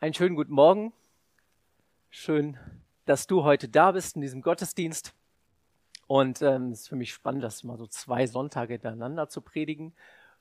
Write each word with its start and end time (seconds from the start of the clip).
Einen 0.00 0.14
schönen 0.14 0.36
guten 0.36 0.52
Morgen. 0.52 0.92
Schön, 2.08 2.56
dass 3.04 3.26
du 3.26 3.42
heute 3.42 3.68
da 3.68 3.90
bist 3.90 4.14
in 4.14 4.22
diesem 4.22 4.42
Gottesdienst. 4.42 5.12
Und 6.06 6.40
ähm, 6.40 6.70
es 6.70 6.82
ist 6.82 6.88
für 6.90 6.94
mich 6.94 7.12
spannend, 7.12 7.42
das 7.42 7.64
mal 7.64 7.76
so 7.76 7.88
zwei 7.88 8.28
Sonntage 8.28 8.74
hintereinander 8.74 9.28
zu 9.28 9.40
predigen. 9.40 9.92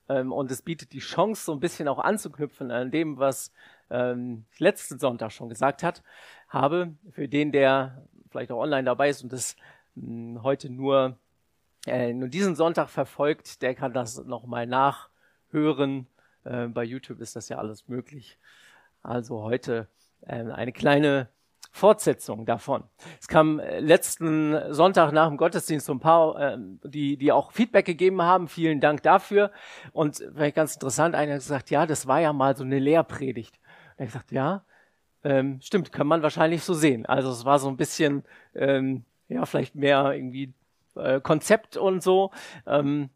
Ähm, 0.09 0.31
und 0.31 0.51
es 0.51 0.61
bietet 0.61 0.93
die 0.93 0.99
Chance, 0.99 1.43
so 1.43 1.53
ein 1.53 1.59
bisschen 1.59 1.87
auch 1.87 1.97
anzuknüpfen 1.97 2.69
an 2.69 2.91
dem, 2.91 3.17
was 3.17 3.51
ähm, 3.89 4.45
ich 4.51 4.59
letzten 4.59 4.99
Sonntag 4.99 5.31
schon 5.31 5.49
gesagt 5.49 5.81
hat, 5.81 6.03
habe. 6.49 6.93
Für 7.09 7.27
den, 7.27 7.51
der 7.51 8.05
vielleicht 8.29 8.51
auch 8.51 8.61
online 8.61 8.83
dabei 8.83 9.09
ist 9.09 9.23
und 9.23 9.33
das 9.33 9.55
mh, 9.95 10.35
hm, 10.35 10.43
heute 10.43 10.69
nur, 10.69 11.17
äh, 11.87 12.13
nur 12.13 12.27
diesen 12.27 12.55
Sonntag 12.55 12.91
verfolgt, 12.91 13.63
der 13.63 13.73
kann 13.73 13.91
das 13.91 14.23
nochmal 14.23 14.67
nachhören. 14.67 16.05
Äh, 16.43 16.67
bei 16.67 16.83
YouTube 16.83 17.21
ist 17.21 17.35
das 17.35 17.49
ja 17.49 17.57
alles 17.57 17.87
möglich. 17.87 18.37
Also 19.07 19.41
heute 19.41 19.87
äh, 20.21 20.43
eine 20.51 20.73
kleine 20.73 21.29
Fortsetzung 21.71 22.45
davon. 22.45 22.83
Es 23.21 23.29
kam 23.29 23.59
äh, 23.59 23.79
letzten 23.79 24.73
Sonntag 24.73 25.13
nach 25.13 25.29
dem 25.29 25.37
Gottesdienst 25.37 25.85
so 25.85 25.93
ein 25.93 25.99
paar, 25.99 26.39
äh, 26.39 26.57
die, 26.83 27.15
die 27.15 27.31
auch 27.31 27.53
Feedback 27.53 27.85
gegeben 27.85 28.21
haben. 28.21 28.49
Vielen 28.49 28.81
Dank 28.81 29.03
dafür. 29.03 29.51
Und 29.93 30.17
vielleicht 30.17 30.57
ganz 30.57 30.73
interessant, 30.73 31.15
einer 31.15 31.33
hat 31.33 31.39
gesagt, 31.39 31.69
ja, 31.69 31.85
das 31.85 32.05
war 32.05 32.19
ja 32.19 32.33
mal 32.33 32.57
so 32.57 32.65
eine 32.65 32.79
Lehrpredigt. 32.79 33.55
Und 33.55 33.99
er 33.99 34.05
hat 34.05 34.07
gesagt, 34.07 34.31
ja, 34.33 34.65
ähm, 35.23 35.61
stimmt, 35.61 35.93
kann 35.93 36.07
man 36.07 36.21
wahrscheinlich 36.21 36.63
so 36.63 36.73
sehen. 36.73 37.05
Also 37.05 37.31
es 37.31 37.45
war 37.45 37.59
so 37.59 37.69
ein 37.69 37.77
bisschen, 37.77 38.25
ähm, 38.55 39.05
ja, 39.29 39.45
vielleicht 39.45 39.75
mehr 39.75 40.11
irgendwie 40.13 40.53
äh, 40.95 41.21
Konzept 41.21 41.77
und 41.77 42.03
so. 42.03 42.31
Ähm, 42.65 43.09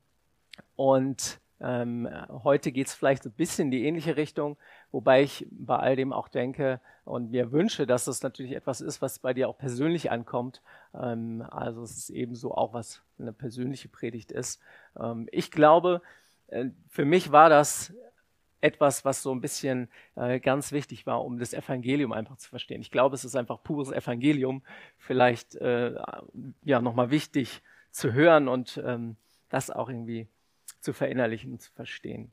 und 0.77 1.41
ähm, 1.61 2.09
heute 2.43 2.71
geht 2.71 2.88
es 2.88 2.93
vielleicht 2.93 3.25
ein 3.25 3.31
bisschen 3.31 3.67
in 3.67 3.71
die 3.71 3.85
ähnliche 3.85 4.17
Richtung, 4.17 4.57
wobei 4.91 5.21
ich 5.21 5.48
bei 5.51 5.77
all 5.77 5.95
dem 5.95 6.12
auch 6.12 6.27
denke 6.27 6.81
und 7.05 7.31
mir 7.31 7.51
wünsche, 7.51 7.85
dass 7.85 8.07
es 8.07 8.23
natürlich 8.23 8.53
etwas 8.53 8.81
ist, 8.81 9.01
was 9.01 9.20
bei 9.20 9.34
dir 9.34 9.48
auch 9.48 9.57
persönlich 9.57 10.12
ankommt. 10.12 10.62
Ähm, 10.93 11.45
also 11.49 11.84
es 11.84 11.98
ist 11.98 12.09
ebenso 12.09 12.55
auch, 12.55 12.73
was 12.73 13.01
eine 13.20 13.34
persönliche 13.34 13.90
Predigt 13.90 14.31
ist. 14.31 14.59
Ähm, 14.99 15.29
ich 15.31 15.51
glaube, 15.51 16.01
äh, 16.48 16.65
für 16.90 17.05
mich 17.05 17.31
war 17.31 17.49
das 17.49 17.93
etwas, 18.62 19.05
was 19.05 19.21
so 19.21 19.31
ein 19.34 19.41
bisschen 19.41 19.87
äh, 20.15 20.40
ganz 20.40 20.71
wichtig 20.71 21.05
war, 21.05 21.23
um 21.23 21.40
das 21.40 21.53
Evangelium 21.53 22.12
einfach 22.12 22.37
zu 22.37 22.49
verstehen. 22.49 22.81
Ich 22.81 22.91
glaube, 22.91 23.15
es 23.15 23.25
ist 23.25 23.35
einfach 23.35 23.62
pures 23.63 23.91
Evangelium, 23.91 24.63
vielleicht 24.98 25.55
äh, 25.55 25.96
ja 26.63 26.81
nochmal 26.81 27.12
wichtig 27.12 27.62
zu 27.91 28.13
hören 28.13 28.48
und 28.48 28.81
ähm, 28.85 29.15
das 29.49 29.70
auch 29.70 29.90
irgendwie 29.90 30.27
zu 30.82 30.93
verinnerlichen 30.93 31.54
und 31.54 31.62
zu 31.62 31.71
verstehen. 31.71 32.32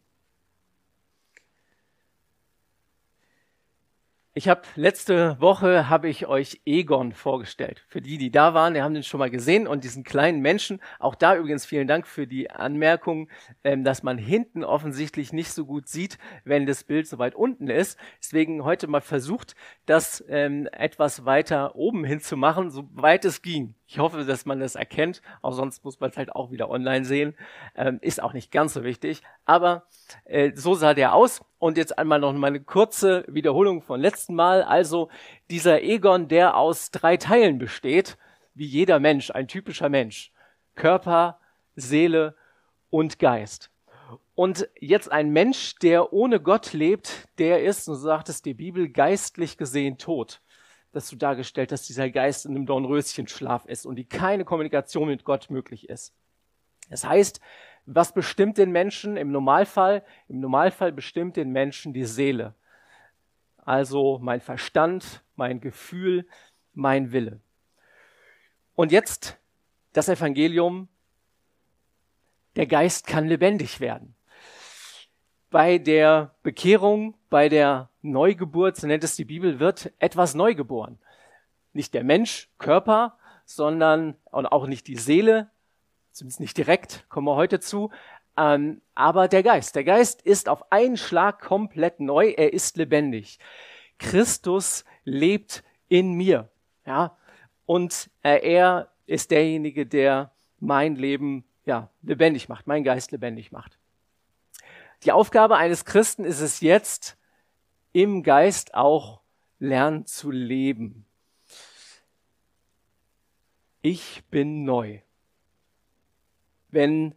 Ich 4.38 4.48
habe 4.48 4.62
letzte 4.76 5.36
Woche 5.40 5.88
habe 5.88 6.08
ich 6.08 6.28
euch 6.28 6.60
Egon 6.64 7.12
vorgestellt. 7.12 7.84
Für 7.88 8.00
die, 8.00 8.18
die 8.18 8.30
da 8.30 8.54
waren, 8.54 8.72
die 8.72 8.82
haben 8.82 8.94
den 8.94 9.02
schon 9.02 9.18
mal 9.18 9.30
gesehen 9.30 9.66
und 9.66 9.82
diesen 9.82 10.04
kleinen 10.04 10.40
Menschen. 10.40 10.80
Auch 11.00 11.16
da 11.16 11.34
übrigens 11.34 11.66
vielen 11.66 11.88
Dank 11.88 12.06
für 12.06 12.28
die 12.28 12.48
Anmerkung, 12.48 13.28
ähm, 13.64 13.82
dass 13.82 14.04
man 14.04 14.16
hinten 14.16 14.62
offensichtlich 14.62 15.32
nicht 15.32 15.50
so 15.50 15.66
gut 15.66 15.88
sieht, 15.88 16.18
wenn 16.44 16.66
das 16.66 16.84
Bild 16.84 17.08
so 17.08 17.18
weit 17.18 17.34
unten 17.34 17.66
ist. 17.66 17.98
Deswegen 18.22 18.62
heute 18.62 18.86
mal 18.86 19.00
versucht, 19.00 19.56
das 19.86 20.24
ähm, 20.28 20.68
etwas 20.70 21.24
weiter 21.24 21.74
oben 21.74 22.04
hin 22.04 22.20
zu 22.20 22.36
machen, 22.36 22.70
so 22.70 22.88
weit 22.92 23.24
es 23.24 23.42
ging. 23.42 23.74
Ich 23.90 23.98
hoffe, 23.98 24.22
dass 24.26 24.44
man 24.44 24.60
das 24.60 24.74
erkennt. 24.74 25.22
Auch 25.40 25.52
sonst 25.52 25.82
muss 25.82 25.98
man 25.98 26.10
es 26.10 26.18
halt 26.18 26.36
auch 26.36 26.50
wieder 26.50 26.68
online 26.68 27.06
sehen. 27.06 27.34
Ähm, 27.74 27.98
ist 28.02 28.22
auch 28.22 28.34
nicht 28.34 28.52
ganz 28.52 28.74
so 28.74 28.84
wichtig. 28.84 29.22
Aber 29.46 29.84
äh, 30.26 30.52
so 30.54 30.74
sah 30.74 30.92
der 30.92 31.14
aus. 31.14 31.40
Und 31.58 31.78
jetzt 31.78 31.98
einmal 31.98 32.20
noch 32.20 32.34
mal 32.34 32.48
eine 32.48 32.60
kurze 32.60 33.24
Wiederholung 33.28 33.80
von 33.80 33.98
letzten 33.98 34.34
Mal. 34.34 34.62
Also 34.62 35.08
dieser 35.48 35.82
Egon, 35.82 36.28
der 36.28 36.58
aus 36.58 36.90
drei 36.90 37.16
Teilen 37.16 37.58
besteht, 37.58 38.18
wie 38.54 38.66
jeder 38.66 39.00
Mensch, 39.00 39.30
ein 39.30 39.48
typischer 39.48 39.88
Mensch. 39.88 40.32
Körper, 40.74 41.40
Seele 41.74 42.34
und 42.90 43.18
Geist. 43.18 43.70
Und 44.34 44.68
jetzt 44.78 45.10
ein 45.10 45.30
Mensch, 45.30 45.76
der 45.76 46.12
ohne 46.12 46.40
Gott 46.40 46.74
lebt, 46.74 47.26
der 47.38 47.64
ist, 47.64 47.86
so 47.86 47.94
sagt 47.94 48.28
es 48.28 48.42
die 48.42 48.54
Bibel, 48.54 48.90
geistlich 48.90 49.56
gesehen 49.56 49.96
tot 49.96 50.42
dass 50.92 51.08
du 51.10 51.16
dargestellt 51.16 51.72
hast, 51.72 51.88
dieser 51.88 52.10
Geist 52.10 52.46
in 52.46 52.54
einem 52.54 52.66
Dornröschenschlaf 52.66 53.66
ist 53.66 53.86
und 53.86 53.96
die 53.96 54.04
keine 54.04 54.44
Kommunikation 54.44 55.08
mit 55.08 55.24
Gott 55.24 55.50
möglich 55.50 55.88
ist. 55.88 56.14
Das 56.90 57.04
heißt, 57.04 57.40
was 57.86 58.12
bestimmt 58.12 58.58
den 58.58 58.70
Menschen 58.70 59.16
im 59.16 59.30
Normalfall? 59.30 60.04
Im 60.28 60.40
Normalfall 60.40 60.92
bestimmt 60.92 61.36
den 61.36 61.50
Menschen 61.50 61.92
die 61.92 62.04
Seele. 62.04 62.54
Also 63.58 64.18
mein 64.22 64.40
Verstand, 64.40 65.22
mein 65.36 65.60
Gefühl, 65.60 66.26
mein 66.72 67.12
Wille. 67.12 67.40
Und 68.74 68.92
jetzt 68.92 69.38
das 69.92 70.08
Evangelium, 70.08 70.88
der 72.56 72.66
Geist 72.66 73.06
kann 73.06 73.26
lebendig 73.26 73.80
werden 73.80 74.14
bei 75.50 75.78
der 75.78 76.34
Bekehrung, 76.42 77.14
bei 77.30 77.48
der 77.48 77.87
Neugeburt, 78.10 78.76
so 78.76 78.86
nennt 78.86 79.04
es 79.04 79.16
die 79.16 79.24
Bibel, 79.24 79.60
wird 79.60 79.92
etwas 79.98 80.34
neu 80.34 80.54
geboren. 80.54 80.98
Nicht 81.72 81.94
der 81.94 82.04
Mensch, 82.04 82.48
Körper, 82.58 83.18
sondern 83.44 84.16
und 84.30 84.46
auch 84.46 84.66
nicht 84.66 84.86
die 84.86 84.96
Seele, 84.96 85.50
zumindest 86.12 86.40
nicht 86.40 86.56
direkt, 86.56 87.06
kommen 87.08 87.26
wir 87.26 87.36
heute 87.36 87.60
zu, 87.60 87.90
ähm, 88.36 88.80
aber 88.94 89.28
der 89.28 89.42
Geist. 89.42 89.74
Der 89.74 89.84
Geist 89.84 90.22
ist 90.22 90.48
auf 90.48 90.70
einen 90.70 90.96
Schlag 90.96 91.40
komplett 91.40 92.00
neu, 92.00 92.30
er 92.30 92.52
ist 92.52 92.76
lebendig. 92.76 93.38
Christus 93.98 94.84
lebt 95.04 95.64
in 95.88 96.12
mir, 96.12 96.48
ja, 96.86 97.16
und 97.66 98.10
äh, 98.22 98.38
er 98.38 98.88
ist 99.06 99.30
derjenige, 99.30 99.86
der 99.86 100.30
mein 100.60 100.96
Leben 100.96 101.44
ja 101.64 101.90
lebendig 102.02 102.48
macht, 102.48 102.66
mein 102.66 102.84
Geist 102.84 103.12
lebendig 103.12 103.52
macht. 103.52 103.78
Die 105.04 105.12
Aufgabe 105.12 105.56
eines 105.56 105.84
Christen 105.84 106.24
ist 106.24 106.40
es 106.40 106.60
jetzt, 106.60 107.17
im 107.92 108.22
Geist 108.22 108.74
auch 108.74 109.20
lernen 109.58 110.06
zu 110.06 110.30
leben. 110.30 111.06
Ich 113.82 114.24
bin 114.30 114.64
neu. 114.64 115.00
Wenn 116.70 117.14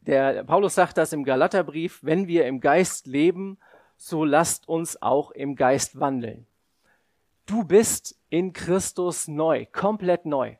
der 0.00 0.44
Paulus 0.44 0.74
sagt 0.74 0.96
das 0.96 1.12
im 1.12 1.24
Galaterbrief, 1.24 2.00
wenn 2.02 2.26
wir 2.26 2.46
im 2.46 2.60
Geist 2.60 3.06
leben, 3.06 3.58
so 3.96 4.24
lasst 4.24 4.68
uns 4.68 5.00
auch 5.00 5.30
im 5.30 5.56
Geist 5.56 6.00
wandeln. 6.00 6.46
Du 7.46 7.64
bist 7.64 8.18
in 8.28 8.52
Christus 8.52 9.28
neu, 9.28 9.66
komplett 9.66 10.24
neu. 10.24 10.56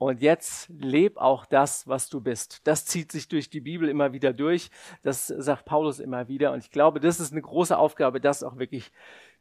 Und 0.00 0.22
jetzt 0.22 0.70
leb 0.70 1.18
auch 1.18 1.44
das, 1.44 1.86
was 1.86 2.08
du 2.08 2.22
bist. 2.22 2.66
Das 2.66 2.86
zieht 2.86 3.12
sich 3.12 3.28
durch 3.28 3.50
die 3.50 3.60
Bibel 3.60 3.86
immer 3.86 4.14
wieder 4.14 4.32
durch. 4.32 4.70
Das 5.02 5.26
sagt 5.26 5.66
Paulus 5.66 6.00
immer 6.00 6.26
wieder. 6.26 6.52
Und 6.52 6.64
ich 6.64 6.70
glaube, 6.70 7.00
das 7.00 7.20
ist 7.20 7.32
eine 7.32 7.42
große 7.42 7.76
Aufgabe, 7.76 8.18
das 8.18 8.42
auch 8.42 8.56
wirklich 8.56 8.92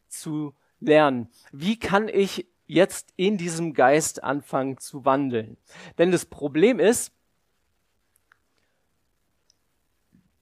zu 0.10 0.54
lernen. 0.82 1.30
Wie 1.54 1.80
kann 1.80 2.10
ich 2.10 2.46
jetzt 2.68 3.14
in 3.16 3.38
diesem 3.38 3.74
Geist 3.74 4.22
anfangen 4.22 4.78
zu 4.80 5.06
wandeln? 5.06 5.56
Denn 5.98 6.12
das 6.12 6.26
Problem 6.26 6.82
ist, 6.82 7.14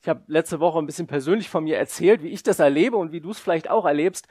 ich 0.02 0.10
habe 0.10 0.24
letzte 0.26 0.60
Woche 0.60 0.80
ein 0.80 0.88
bisschen 0.88 1.06
persönlich 1.06 1.48
von 1.48 1.64
mir 1.64 1.78
erzählt, 1.78 2.24
wie 2.24 2.30
ich 2.30 2.42
das 2.42 2.58
erlebe 2.58 2.98
und 2.98 3.12
wie 3.12 3.22
du 3.22 3.30
es 3.30 3.40
vielleicht 3.40 3.70
auch 3.70 3.86
erlebst. 3.86 4.28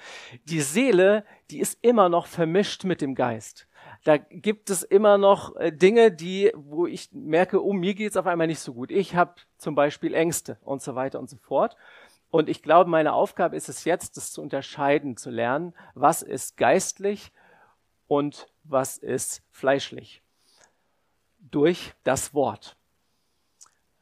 Die 0.46 0.62
Seele, 0.62 1.24
die 1.52 1.60
ist 1.60 1.78
immer 1.82 2.08
noch 2.08 2.26
vermischt 2.26 2.82
mit 2.82 3.00
dem 3.00 3.14
Geist 3.14 3.68
da 4.06 4.18
gibt 4.18 4.70
es 4.70 4.84
immer 4.84 5.18
noch 5.18 5.56
äh, 5.56 5.72
Dinge, 5.72 6.12
die, 6.12 6.52
wo 6.54 6.86
ich 6.86 7.10
merke, 7.10 7.60
oh, 7.64 7.72
mir 7.72 7.92
geht 7.92 8.12
es 8.12 8.16
auf 8.16 8.28
einmal 8.28 8.46
nicht 8.46 8.60
so 8.60 8.72
gut. 8.72 8.92
Ich 8.92 9.16
habe 9.16 9.34
zum 9.58 9.74
Beispiel 9.74 10.14
Ängste 10.14 10.58
und 10.62 10.80
so 10.80 10.94
weiter 10.94 11.18
und 11.18 11.28
so 11.28 11.36
fort. 11.38 11.76
Und 12.30 12.48
ich 12.48 12.62
glaube, 12.62 12.88
meine 12.88 13.14
Aufgabe 13.14 13.56
ist 13.56 13.68
es 13.68 13.84
jetzt, 13.84 14.16
das 14.16 14.30
zu 14.30 14.42
unterscheiden, 14.42 15.16
zu 15.16 15.30
lernen, 15.30 15.74
was 15.94 16.22
ist 16.22 16.56
geistlich 16.56 17.32
und 18.06 18.46
was 18.62 18.96
ist 18.96 19.42
fleischlich. 19.50 20.22
Durch 21.40 21.92
das 22.04 22.32
Wort. 22.32 22.76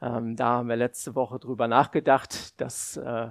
Ähm, 0.02 0.36
da 0.36 0.48
haben 0.48 0.68
wir 0.68 0.76
letzte 0.76 1.14
Woche 1.14 1.38
drüber 1.38 1.66
nachgedacht, 1.66 2.60
das 2.60 2.98
äh, 2.98 3.30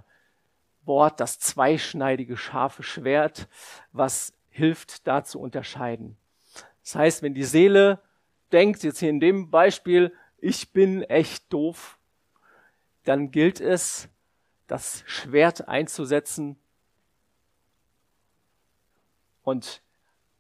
Wort, 0.86 1.20
das 1.20 1.38
zweischneidige 1.38 2.36
scharfe 2.36 2.82
Schwert, 2.82 3.48
was 3.92 4.34
hilft, 4.50 5.06
da 5.06 5.24
zu 5.24 5.40
unterscheiden. 5.40 6.18
Das 6.84 6.96
heißt, 6.96 7.24
wenn 7.24 7.34
die 7.34 7.44
Seele 7.44 8.02
denkt, 8.52 8.84
jetzt 8.84 9.00
hier 9.00 9.10
in 9.10 9.20
dem 9.20 9.50
Beispiel, 9.50 10.14
ich 10.38 10.74
bin 10.74 11.02
echt 11.04 11.52
doof, 11.52 11.98
dann 13.04 13.32
gilt 13.32 13.62
es, 13.62 14.10
das 14.68 15.04
Schwert 15.06 15.68
einzusetzen. 15.68 16.58
Und 19.44 19.82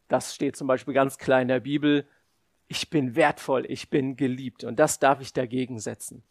das 0.08 0.36
steht 0.36 0.56
zum 0.56 0.68
Beispiel 0.68 0.94
ganz 0.94 1.18
klar 1.18 1.42
in 1.42 1.48
der 1.48 1.60
Bibel. 1.60 2.08
Ich 2.68 2.90
bin 2.90 3.16
wertvoll, 3.16 3.66
ich 3.68 3.90
bin 3.90 4.16
geliebt. 4.16 4.64
Und 4.64 4.80
das 4.80 5.00
darf 5.00 5.22
ich 5.22 5.34
dagegen 5.34 5.80
setzen. 5.80 6.24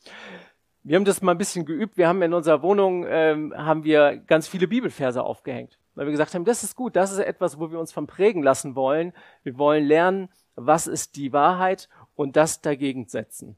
Wir 0.83 0.97
haben 0.97 1.05
das 1.05 1.23
mal 1.23 1.33
ein 1.33 1.39
bisschen 1.39 1.65
geübt. 1.65 1.97
Wir 1.97 2.09
haben 2.09 2.23
in 2.23 2.35
unserer 2.35 2.63
Wohnung 2.63 3.07
ähm, 3.07 3.55
haben 3.57 3.85
wir 3.85 4.17
ganz 4.17 4.49
viele 4.49 4.67
Bibelverse 4.67 5.23
aufgehängt. 5.23 5.79
Weil 5.95 6.07
wir 6.07 6.13
gesagt 6.13 6.35
haben, 6.35 6.45
das 6.45 6.63
ist 6.63 6.77
gut, 6.77 6.97
das 6.97 7.13
ist 7.13 7.19
etwas, 7.19 7.59
wo 7.59 7.71
wir 7.71 7.79
uns 7.79 7.93
von 7.93 8.07
prägen 8.07 8.43
lassen 8.43 8.75
wollen. 8.75 9.13
Wir 9.43 9.59
wollen 9.59 9.85
lernen, 9.85 10.29
was 10.55 10.87
ist 10.87 11.17
die 11.17 11.33
Wahrheit 11.33 11.89
und 12.15 12.37
das 12.37 12.61
dagegen 12.61 13.07
setzen. 13.07 13.57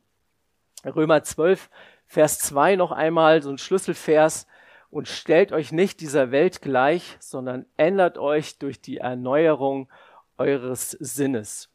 Römer 0.85 1.23
12, 1.23 1.71
Vers 2.07 2.39
2 2.41 2.77
noch 2.77 2.93
einmal, 2.93 3.43
so 3.43 3.51
ein 3.51 3.59
Schlüsselvers. 3.59 4.47
Und 4.91 5.09
stellt 5.09 5.51
euch 5.51 5.73
nicht 5.73 6.01
dieser 6.01 6.31
Welt 6.31 6.63
gleich, 6.63 7.17
sondern 7.19 7.67
ändert 7.77 8.17
euch 8.17 8.59
durch 8.59 8.81
die 8.81 8.99
Erneuerung 8.99 9.89
eures 10.39 10.93
Sinnes. 10.93 11.69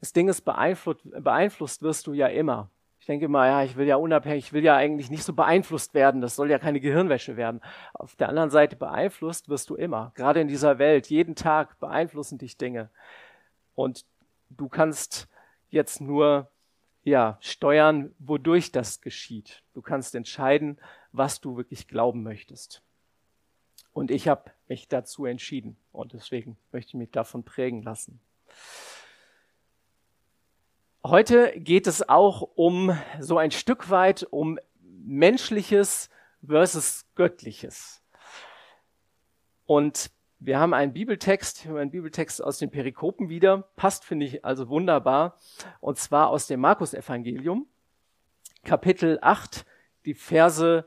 Das 0.00 0.12
Ding 0.12 0.28
ist, 0.28 0.42
beeinflusst, 0.42 1.00
beeinflusst 1.04 1.80
wirst 1.80 2.06
du 2.06 2.12
ja 2.12 2.26
immer. 2.26 2.68
Ich 3.02 3.06
denke 3.06 3.24
immer, 3.24 3.48
ja, 3.48 3.64
ich 3.64 3.74
will 3.74 3.88
ja 3.88 3.96
unabhängig, 3.96 4.44
ich 4.44 4.52
will 4.52 4.62
ja 4.62 4.76
eigentlich 4.76 5.10
nicht 5.10 5.24
so 5.24 5.32
beeinflusst 5.32 5.92
werden. 5.92 6.20
Das 6.20 6.36
soll 6.36 6.48
ja 6.48 6.60
keine 6.60 6.78
Gehirnwäsche 6.78 7.36
werden. 7.36 7.60
Auf 7.94 8.14
der 8.14 8.28
anderen 8.28 8.50
Seite 8.50 8.76
beeinflusst 8.76 9.48
wirst 9.48 9.70
du 9.70 9.74
immer. 9.74 10.12
Gerade 10.14 10.40
in 10.40 10.46
dieser 10.46 10.78
Welt. 10.78 11.10
Jeden 11.10 11.34
Tag 11.34 11.80
beeinflussen 11.80 12.38
dich 12.38 12.58
Dinge. 12.58 12.90
Und 13.74 14.04
du 14.50 14.68
kannst 14.68 15.26
jetzt 15.68 16.00
nur, 16.00 16.48
ja, 17.02 17.38
steuern, 17.40 18.14
wodurch 18.20 18.70
das 18.70 19.00
geschieht. 19.00 19.64
Du 19.74 19.82
kannst 19.82 20.14
entscheiden, 20.14 20.78
was 21.10 21.40
du 21.40 21.56
wirklich 21.56 21.88
glauben 21.88 22.22
möchtest. 22.22 22.82
Und 23.92 24.12
ich 24.12 24.28
habe 24.28 24.52
mich 24.68 24.86
dazu 24.86 25.26
entschieden. 25.26 25.76
Und 25.90 26.12
deswegen 26.12 26.56
möchte 26.70 26.90
ich 26.90 26.94
mich 26.94 27.10
davon 27.10 27.42
prägen 27.42 27.82
lassen. 27.82 28.20
Heute 31.04 31.52
geht 31.58 31.88
es 31.88 32.08
auch 32.08 32.42
um 32.54 32.96
so 33.18 33.36
ein 33.36 33.50
Stück 33.50 33.90
weit 33.90 34.24
um 34.30 34.60
menschliches 34.80 36.08
versus 36.46 37.06
göttliches. 37.16 38.04
Und 39.66 40.12
wir 40.38 40.60
haben 40.60 40.74
einen 40.74 40.92
Bibeltext, 40.92 41.66
einen 41.66 41.90
Bibeltext 41.90 42.42
aus 42.42 42.58
den 42.58 42.70
Perikopen 42.70 43.28
wieder, 43.28 43.68
passt 43.74 44.04
finde 44.04 44.26
ich 44.26 44.44
also 44.44 44.68
wunderbar, 44.68 45.38
und 45.80 45.98
zwar 45.98 46.28
aus 46.28 46.46
dem 46.46 46.60
Markus-Evangelium, 46.60 47.66
Kapitel 48.64 49.18
8, 49.22 49.66
die 50.04 50.14
Verse 50.14 50.86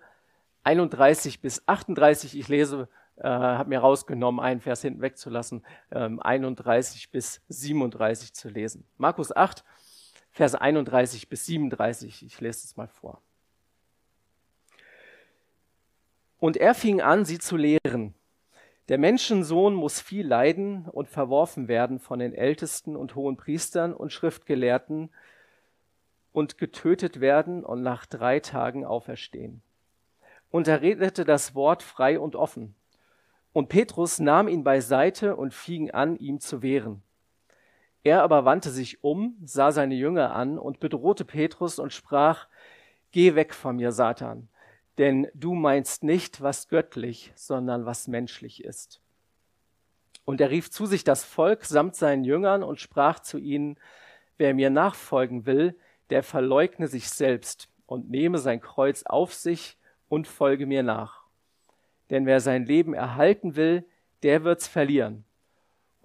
31 0.64 1.42
bis 1.42 1.62
38. 1.68 2.40
Ich 2.40 2.48
lese, 2.48 2.88
äh, 3.18 3.28
habe 3.28 3.68
mir 3.68 3.80
rausgenommen, 3.80 4.40
einen 4.40 4.62
Vers 4.62 4.82
hinten 4.82 5.02
wegzulassen, 5.02 5.66
ähm, 5.92 6.22
31 6.22 7.12
bis 7.12 7.42
37 7.50 8.34
zu 8.34 8.48
lesen. 8.48 8.86
Markus 8.98 9.36
8, 9.36 9.66
Verse 10.36 10.60
31 10.60 11.30
bis 11.30 11.46
37. 11.46 12.26
Ich 12.26 12.42
lese 12.42 12.66
es 12.66 12.76
mal 12.76 12.90
vor. 12.90 13.22
Und 16.40 16.58
er 16.58 16.76
fing 16.76 17.00
an, 17.00 17.24
sie 17.24 17.40
zu 17.40 17.56
lehren. 17.56 18.14
Der 18.90 18.98
Menschensohn 18.98 19.74
muss 19.74 20.02
viel 20.02 20.28
leiden 20.28 20.90
und 20.90 21.08
verworfen 21.08 21.70
werden 21.70 22.00
von 22.00 22.20
den 22.20 22.34
Ältesten 22.34 22.98
und 22.98 23.16
hohen 23.16 23.38
Priestern 23.38 23.94
und 23.94 24.12
Schriftgelehrten 24.12 25.10
und 26.34 26.58
getötet 26.58 27.22
werden 27.22 27.64
und 27.64 27.81
nach 27.81 28.06
drei 28.06 28.42
Tagen 28.42 28.84
auferstehen. 28.84 29.62
Und 30.52 30.68
er 30.68 30.81
redete 30.81 31.24
das 31.24 31.56
Wort 31.56 31.81
frei 31.81 32.20
und 32.20 32.36
offen. 32.36 32.76
Und 33.54 33.70
Petrus 33.70 34.20
nahm 34.20 34.50
ihn 34.50 34.66
beiseite 34.66 35.38
und 35.38 35.54
fing 35.54 35.92
an, 35.92 36.18
ihm 36.18 36.42
zu 36.42 36.62
wehren. 36.62 37.04
Er 38.06 38.22
aber 38.22 38.46
wandte 38.46 38.69
sich 38.69 39.04
um, 39.04 39.36
sah 39.44 39.72
seine 39.72 39.96
Jünger 39.96 40.36
an 40.36 40.60
und 40.60 40.80
bedrohte 40.80 41.25
Petrus 41.25 41.80
und 41.80 41.92
sprach, 41.92 42.48
Geh 43.12 43.34
weg 43.34 43.56
von 43.56 43.78
mir, 43.78 43.92
Satan, 43.92 44.48
denn 45.00 45.28
du 45.34 45.56
meinst 45.56 46.04
nicht, 46.04 46.40
was 46.40 46.68
göttlich, 46.68 47.34
sondern 47.36 47.88
was 47.88 48.07
menschlich 48.07 48.63
ist. 48.63 49.02
Und 50.24 50.40
er 50.40 50.52
rief 50.52 50.69
zu 50.69 50.86
sich 50.86 51.04
das 51.04 51.24
Volk 51.24 51.66
samt 51.66 51.96
seinen 51.96 52.24
Jüngern 52.24 52.62
und 52.62 52.80
sprach 52.80 53.19
zu 53.22 53.40
ihnen, 53.40 53.80
Wer 54.38 54.54
mir 54.54 54.69
nachfolgen 54.69 55.48
will, 55.48 55.75
der 56.12 56.22
verleugne 56.22 56.88
sich 56.88 57.10
selbst 57.10 57.69
und 57.88 58.12
nehme 58.12 58.38
sein 58.38 58.62
Kreuz 58.62 59.02
auf 59.02 59.34
sich 59.34 59.80
und 60.10 60.28
folge 60.28 60.68
mir 60.68 60.84
nach. 60.84 61.24
Denn 62.12 62.28
wer 62.28 62.40
sein 62.40 62.68
Leben 62.68 62.94
erhalten 62.94 63.56
will, 63.56 63.84
der 64.22 64.44
wird's 64.44 64.68
verlieren. 64.68 65.25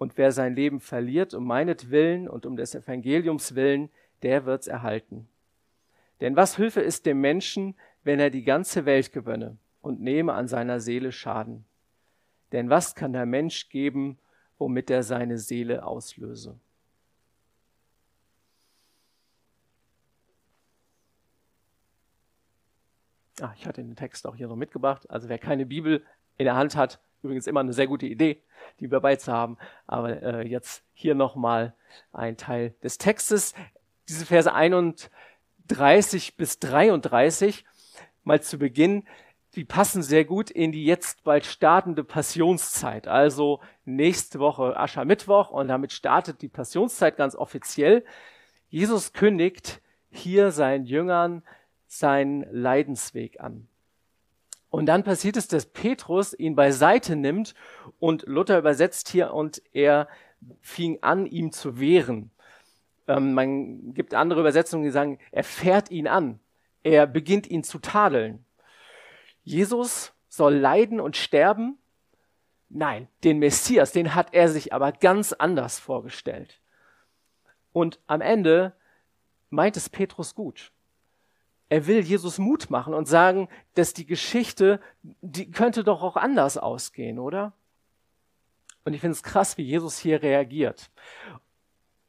Und 0.01 0.17
wer 0.17 0.31
sein 0.31 0.55
Leben 0.55 0.79
verliert 0.79 1.35
um 1.35 1.45
meinetwillen 1.45 2.27
und 2.27 2.47
um 2.47 2.55
des 2.55 2.73
Evangeliums 2.73 3.53
willen, 3.53 3.91
der 4.23 4.47
wird's 4.47 4.65
erhalten. 4.65 5.29
Denn 6.21 6.35
was 6.35 6.55
Hilfe 6.55 6.81
ist 6.81 7.05
dem 7.05 7.21
Menschen, 7.21 7.75
wenn 8.03 8.19
er 8.19 8.31
die 8.31 8.43
ganze 8.43 8.87
Welt 8.87 9.13
gewönne 9.13 9.59
und 9.83 10.01
nehme 10.01 10.33
an 10.33 10.47
seiner 10.47 10.79
Seele 10.79 11.11
Schaden? 11.11 11.65
Denn 12.51 12.71
was 12.71 12.95
kann 12.95 13.13
der 13.13 13.27
Mensch 13.27 13.69
geben, 13.69 14.17
womit 14.57 14.89
er 14.89 15.03
seine 15.03 15.37
Seele 15.37 15.85
auslöse? 15.85 16.59
Ah, 23.39 23.53
ich 23.55 23.67
hatte 23.67 23.83
den 23.83 23.95
Text 23.95 24.25
auch 24.25 24.35
hier 24.35 24.47
noch 24.47 24.55
mitgebracht. 24.55 25.07
Also 25.11 25.29
wer 25.29 25.37
keine 25.37 25.67
Bibel 25.67 26.03
in 26.39 26.45
der 26.45 26.55
Hand 26.55 26.75
hat, 26.75 26.99
Übrigens 27.23 27.47
immer 27.47 27.59
eine 27.59 27.73
sehr 27.73 27.87
gute 27.87 28.05
Idee, 28.05 28.41
die 28.79 28.87
dabei 28.87 29.15
zu 29.15 29.31
haben. 29.31 29.57
Aber 29.87 30.21
äh, 30.21 30.47
jetzt 30.47 30.83
hier 30.93 31.15
nochmal 31.15 31.73
ein 32.13 32.37
Teil 32.37 32.73
des 32.83 32.97
Textes. 32.97 33.53
Diese 34.07 34.25
Verse 34.25 34.51
31 34.51 36.35
bis 36.35 36.59
33, 36.59 37.65
mal 38.23 38.41
zu 38.41 38.57
Beginn, 38.57 39.03
die 39.55 39.65
passen 39.65 40.01
sehr 40.01 40.25
gut 40.25 40.49
in 40.49 40.71
die 40.71 40.85
jetzt 40.85 41.23
bald 41.23 41.45
startende 41.45 42.03
Passionszeit. 42.03 43.07
Also 43.07 43.59
nächste 43.85 44.39
Woche 44.39 44.77
Aschermittwoch 44.77 45.51
und 45.51 45.67
damit 45.67 45.91
startet 45.91 46.41
die 46.41 46.47
Passionszeit 46.47 47.17
ganz 47.17 47.35
offiziell. 47.35 48.05
Jesus 48.69 49.13
kündigt 49.13 49.81
hier 50.09 50.51
seinen 50.51 50.85
Jüngern 50.85 51.43
seinen 51.91 52.45
Leidensweg 52.51 53.41
an. 53.41 53.67
Und 54.71 54.85
dann 54.85 55.03
passiert 55.03 55.35
es, 55.35 55.49
dass 55.49 55.65
Petrus 55.65 56.33
ihn 56.33 56.55
beiseite 56.55 57.17
nimmt 57.17 57.53
und 57.99 58.23
Luther 58.25 58.57
übersetzt 58.57 59.09
hier 59.09 59.33
und 59.33 59.61
er 59.73 60.07
fing 60.61 60.99
an, 61.01 61.25
ihm 61.25 61.51
zu 61.51 61.79
wehren. 61.79 62.31
Ähm, 63.07 63.33
man 63.33 63.93
gibt 63.93 64.13
andere 64.13 64.39
Übersetzungen, 64.39 64.85
die 64.85 64.89
sagen, 64.89 65.19
er 65.31 65.43
fährt 65.43 65.91
ihn 65.91 66.07
an. 66.07 66.39
Er 66.83 67.05
beginnt 67.05 67.47
ihn 67.47 67.63
zu 67.63 67.79
tadeln. 67.79 68.45
Jesus 69.43 70.13
soll 70.29 70.55
leiden 70.55 71.01
und 71.01 71.17
sterben? 71.17 71.77
Nein, 72.69 73.09
den 73.25 73.39
Messias, 73.39 73.91
den 73.91 74.15
hat 74.15 74.33
er 74.33 74.47
sich 74.47 74.71
aber 74.71 74.93
ganz 74.93 75.33
anders 75.33 75.79
vorgestellt. 75.79 76.61
Und 77.73 77.99
am 78.07 78.21
Ende 78.21 78.73
meint 79.49 79.75
es 79.75 79.89
Petrus 79.89 80.33
gut. 80.33 80.71
Er 81.71 81.87
will 81.87 82.01
Jesus 82.01 82.37
Mut 82.37 82.69
machen 82.69 82.93
und 82.93 83.07
sagen, 83.07 83.47
dass 83.75 83.93
die 83.93 84.05
Geschichte, 84.05 84.81
die 85.21 85.49
könnte 85.49 85.85
doch 85.85 86.03
auch 86.03 86.17
anders 86.17 86.57
ausgehen, 86.57 87.17
oder? 87.17 87.53
Und 88.83 88.91
ich 88.93 88.99
finde 88.99 89.13
es 89.13 89.23
krass, 89.23 89.57
wie 89.57 89.63
Jesus 89.63 89.97
hier 89.97 90.21
reagiert. 90.21 90.91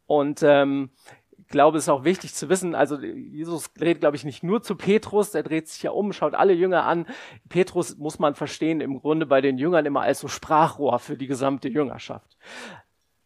Und 0.08 0.42
ähm, 0.42 0.90
ich 1.38 1.46
glaube, 1.46 1.78
es 1.78 1.84
ist 1.84 1.90
auch 1.90 2.02
wichtig 2.02 2.34
zu 2.34 2.48
wissen, 2.48 2.74
also 2.74 2.98
Jesus 3.00 3.72
dreht, 3.72 4.00
glaube 4.00 4.16
ich, 4.16 4.24
nicht 4.24 4.42
nur 4.42 4.64
zu 4.64 4.74
Petrus, 4.74 5.32
er 5.32 5.44
dreht 5.44 5.68
sich 5.68 5.84
ja 5.84 5.92
um, 5.92 6.12
schaut 6.12 6.34
alle 6.34 6.54
Jünger 6.54 6.82
an. 6.82 7.06
Petrus 7.48 7.96
muss 7.98 8.18
man 8.18 8.34
verstehen, 8.34 8.80
im 8.80 8.98
Grunde 8.98 9.26
bei 9.26 9.40
den 9.40 9.58
Jüngern 9.58 9.86
immer 9.86 10.00
als 10.00 10.18
so 10.18 10.26
Sprachrohr 10.26 10.98
für 10.98 11.16
die 11.16 11.28
gesamte 11.28 11.68
Jüngerschaft. 11.68 12.36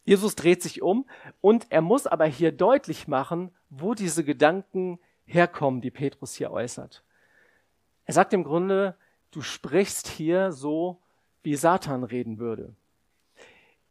Jesus 0.05 0.37
dreht 0.37 0.63
sich 0.63 0.83
um 0.83 1.09
und 1.41 1.69
er 1.71 1.81
muss 1.81 2.07
aber 2.07 2.27
hier 2.27 2.53
deutlich 2.53 3.09
machen, 3.09 3.53
wo 3.71 3.95
diese 3.95 4.23
Gedanken 4.23 4.99
herkommen, 5.27 5.81
die 5.81 5.91
Petrus 5.91 6.35
hier 6.35 6.51
äußert. 6.51 7.05
Er 8.05 8.15
sagt 8.15 8.33
im 8.33 8.45
Grunde, 8.45 8.97
du 9.31 9.43
sprichst 9.43 10.09
hier 10.09 10.53
so, 10.53 11.01
wie 11.43 11.57
Satan 11.57 12.05
reden 12.05 12.39
würde. 12.39 12.75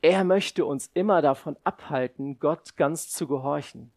Er 0.01 0.23
möchte 0.23 0.65
uns 0.65 0.89
immer 0.93 1.21
davon 1.21 1.57
abhalten, 1.63 2.39
Gott 2.39 2.75
ganz 2.75 3.09
zu 3.09 3.27
gehorchen. 3.27 3.91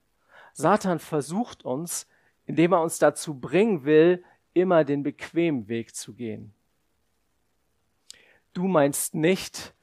Satan 0.52 0.98
versucht 0.98 1.64
uns, 1.64 2.06
indem 2.46 2.72
er 2.72 2.82
uns 2.82 2.98
dazu 2.98 3.38
bringen 3.38 3.84
will, 3.84 4.24
immer 4.54 4.84
den 4.84 5.02
bequemen 5.02 5.68
Weg 5.68 5.94
zu 5.94 6.14
gehen. 6.14 6.52
Du 8.54 8.66
meinst 8.66 9.14
nicht, 9.14 9.74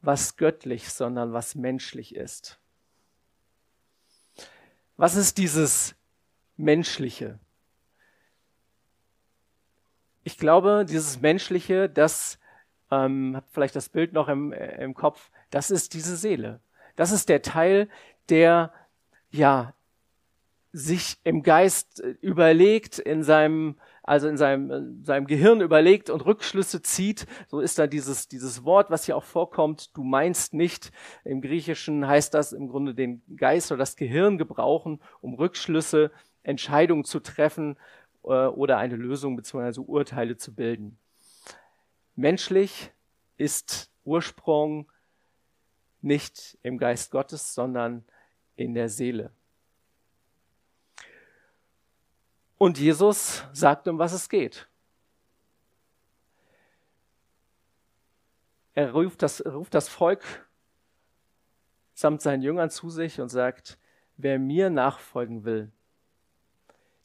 was 0.00 0.36
göttlich, 0.36 0.88
sondern 0.88 1.32
was 1.32 1.54
menschlich 1.54 2.14
ist. 2.14 2.58
Was 4.96 5.14
ist 5.14 5.38
dieses 5.38 5.94
Menschliche. 6.58 7.38
Ich 10.24 10.36
glaube, 10.36 10.84
dieses 10.86 11.20
Menschliche, 11.20 11.88
das 11.88 12.38
ähm, 12.90 13.34
habt 13.36 13.50
vielleicht 13.52 13.76
das 13.76 13.88
Bild 13.88 14.12
noch 14.12 14.28
im, 14.28 14.52
äh, 14.52 14.82
im 14.82 14.94
Kopf, 14.94 15.30
das 15.50 15.70
ist 15.70 15.94
diese 15.94 16.16
Seele. 16.16 16.60
Das 16.96 17.12
ist 17.12 17.28
der 17.28 17.40
Teil, 17.40 17.88
der 18.28 18.72
ja 19.30 19.72
sich 20.72 21.16
im 21.24 21.42
Geist 21.42 22.00
äh, 22.00 22.10
überlegt, 22.20 22.98
in 22.98 23.22
seinem 23.22 23.76
also 24.08 24.26
in 24.26 24.38
seinem, 24.38 24.70
in 24.70 25.04
seinem 25.04 25.26
Gehirn 25.26 25.60
überlegt 25.60 26.08
und 26.08 26.24
Rückschlüsse 26.24 26.80
zieht, 26.80 27.26
so 27.46 27.60
ist 27.60 27.78
da 27.78 27.86
dieses, 27.86 28.26
dieses 28.26 28.64
Wort, 28.64 28.90
was 28.90 29.04
hier 29.04 29.16
auch 29.16 29.24
vorkommt, 29.24 29.94
du 29.96 30.02
meinst 30.02 30.54
nicht. 30.54 30.92
Im 31.24 31.42
Griechischen 31.42 32.06
heißt 32.06 32.32
das 32.32 32.54
im 32.54 32.68
Grunde 32.68 32.94
den 32.94 33.22
Geist 33.36 33.70
oder 33.70 33.80
das 33.80 33.96
Gehirn 33.96 34.38
gebrauchen, 34.38 35.00
um 35.20 35.34
Rückschlüsse, 35.34 36.10
Entscheidungen 36.48 37.04
zu 37.04 37.20
treffen 37.20 37.76
äh, 38.24 38.46
oder 38.46 38.78
eine 38.78 38.96
Lösung 38.96 39.36
bzw. 39.36 39.80
Urteile 39.80 40.38
zu 40.38 40.54
bilden. 40.54 40.98
Menschlich 42.16 42.90
ist 43.36 43.90
Ursprung 44.04 44.90
nicht 46.00 46.56
im 46.62 46.78
Geist 46.78 47.10
Gottes, 47.10 47.54
sondern 47.54 48.02
in 48.56 48.74
der 48.74 48.88
Seele. 48.88 49.30
Und 52.56 52.78
Jesus 52.78 53.44
sagt, 53.52 53.86
um 53.86 53.98
was 53.98 54.12
es 54.12 54.28
geht. 54.28 54.68
Er 58.74 58.92
ruft 58.92 59.22
das, 59.22 59.44
ruft 59.44 59.74
das 59.74 59.88
Volk 59.88 60.24
samt 61.92 62.22
seinen 62.22 62.42
Jüngern 62.42 62.70
zu 62.70 62.90
sich 62.90 63.20
und 63.20 63.28
sagt, 63.28 63.76
wer 64.16 64.38
mir 64.38 64.70
nachfolgen 64.70 65.44
will, 65.44 65.72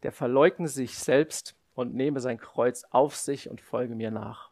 der 0.04 0.12
verleugne 0.12 0.68
sich 0.68 0.98
selbst 0.98 1.56
und 1.76 1.96
nehme 1.96 2.20
sein 2.20 2.38
Kreuz 2.38 2.86
auf 2.92 3.16
sich 3.16 3.50
und 3.50 3.62
folge 3.62 3.96
mir 3.96 4.12
nach. 4.12 4.52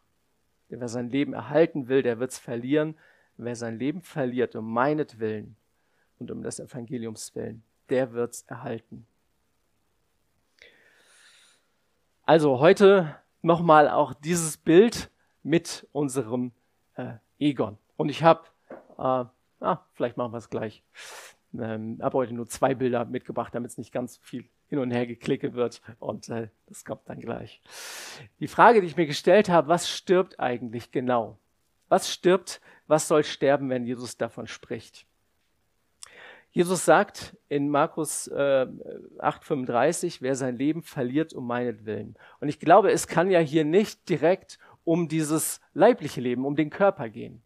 Denn 0.70 0.80
wer 0.80 0.88
sein 0.88 1.10
Leben 1.10 1.34
erhalten 1.34 1.88
will, 1.88 2.02
der 2.02 2.20
wird 2.20 2.32
es 2.32 2.40
verlieren. 2.40 2.98
Wer 3.38 3.56
sein 3.56 3.78
Leben 3.78 4.02
verliert 4.02 4.56
um 4.56 4.72
meinetwillen 4.72 5.56
und 6.20 6.32
um 6.32 6.42
des 6.42 6.60
Evangeliums 6.60 7.36
willen, 7.36 7.64
der 7.90 8.14
wird 8.14 8.34
es 8.34 8.42
erhalten. 8.44 9.06
Also 12.24 12.60
heute 12.60 13.16
nochmal 13.42 13.90
auch 13.90 14.14
dieses 14.14 14.56
Bild 14.58 15.10
mit 15.44 15.88
unserem 15.92 16.52
äh, 16.96 17.16
Egon. 17.40 17.78
Und 17.98 18.10
ich 18.10 18.24
habe, 18.24 18.44
äh, 18.98 19.26
ah, 19.60 19.86
vielleicht 19.94 20.18
machen 20.18 20.32
wir 20.32 20.38
es 20.38 20.50
gleich. 20.50 20.84
Ähm, 21.54 21.98
habe 22.02 22.18
heute 22.18 22.34
nur 22.34 22.48
zwei 22.48 22.76
Bilder 22.76 23.04
mitgebracht, 23.04 23.54
damit 23.54 23.72
es 23.72 23.78
nicht 23.78 23.92
ganz 23.92 24.18
viel 24.18 24.48
hin 24.72 24.80
und 24.80 24.92
her 24.92 25.06
geklicke 25.06 25.54
wird. 25.54 25.82
Und 26.00 26.30
äh, 26.30 26.48
das 26.68 26.86
kommt 26.86 27.02
dann 27.06 27.20
gleich. 27.20 27.62
Die 28.40 28.48
Frage, 28.48 28.80
die 28.80 28.88
ich 28.88 28.96
mir 28.96 29.06
gestellt 29.06 29.50
habe, 29.50 29.68
was 29.68 29.90
stirbt 29.90 30.40
eigentlich 30.40 30.92
genau? 30.92 31.38
Was 31.90 32.10
stirbt, 32.10 32.62
was 32.88 33.10
soll 33.10 33.26
sterben, 33.26 33.70
wenn 33.70 33.86
Jesus 33.86 34.16
davon 34.16 34.48
spricht? 34.48 35.06
Jesus 36.52 36.86
sagt 36.86 37.36
in 37.50 37.70
Markus 37.70 38.28
äh, 38.28 38.66
8,35, 39.20 40.22
wer 40.22 40.36
sein 40.36 40.56
Leben 40.56 40.84
verliert 40.84 41.34
um 41.34 41.46
meinetwillen. 41.48 42.16
Und 42.40 42.48
ich 42.48 42.62
glaube, 42.62 42.92
es 42.92 43.08
kann 43.08 43.30
ja 43.30 43.40
hier 43.40 43.66
nicht 43.66 44.08
direkt 44.08 44.58
um 44.86 45.10
dieses 45.10 45.60
leibliche 45.74 46.22
Leben, 46.22 46.46
um 46.46 46.56
den 46.56 46.70
Körper 46.70 47.10
gehen. 47.10 47.42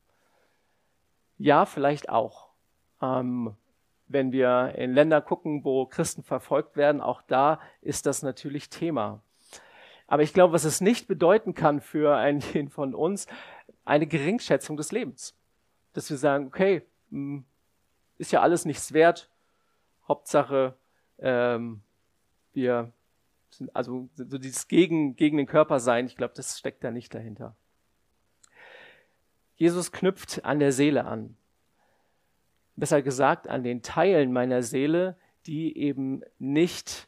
Ja, 1.39 1.65
vielleicht 1.65 2.09
auch. 2.09 2.49
Ähm, 3.01 3.55
wenn 4.07 4.31
wir 4.31 4.75
in 4.77 4.93
Länder 4.93 5.21
gucken, 5.21 5.63
wo 5.63 5.85
Christen 5.85 6.23
verfolgt 6.23 6.77
werden, 6.77 7.01
auch 7.01 7.21
da 7.23 7.59
ist 7.81 8.05
das 8.05 8.21
natürlich 8.23 8.69
Thema. 8.69 9.21
Aber 10.07 10.23
ich 10.23 10.33
glaube, 10.33 10.53
was 10.53 10.65
es 10.65 10.81
nicht 10.81 11.07
bedeuten 11.07 11.53
kann 11.53 11.81
für 11.81 12.15
einen 12.15 12.69
von 12.69 12.93
uns, 12.93 13.27
eine 13.83 14.07
Geringschätzung 14.07 14.77
des 14.77 14.91
Lebens. 14.91 15.35
Dass 15.93 16.09
wir 16.09 16.17
sagen, 16.17 16.47
okay, 16.47 16.83
hm, 17.09 17.45
ist 18.17 18.31
ja 18.31 18.41
alles 18.41 18.65
nichts 18.65 18.93
wert. 18.93 19.29
Hauptsache, 20.07 20.75
ähm, 21.19 21.81
wir 22.53 22.91
sind 23.49 23.75
also 23.75 24.09
so 24.15 24.37
dieses 24.37 24.67
gegen, 24.67 25.15
gegen 25.15 25.37
den 25.37 25.47
Körper 25.47 25.79
sein, 25.79 26.05
ich 26.05 26.17
glaube, 26.17 26.33
das 26.35 26.59
steckt 26.59 26.83
da 26.83 26.91
nicht 26.91 27.13
dahinter. 27.13 27.55
Jesus 29.55 29.91
knüpft 29.91 30.43
an 30.43 30.59
der 30.59 30.71
Seele 30.71 31.05
an. 31.05 31.37
Besser 32.75 33.01
gesagt, 33.01 33.47
an 33.47 33.63
den 33.63 33.81
Teilen 33.81 34.33
meiner 34.33 34.61
Seele, 34.61 35.17
die 35.45 35.77
eben 35.77 36.21
nicht 36.39 37.07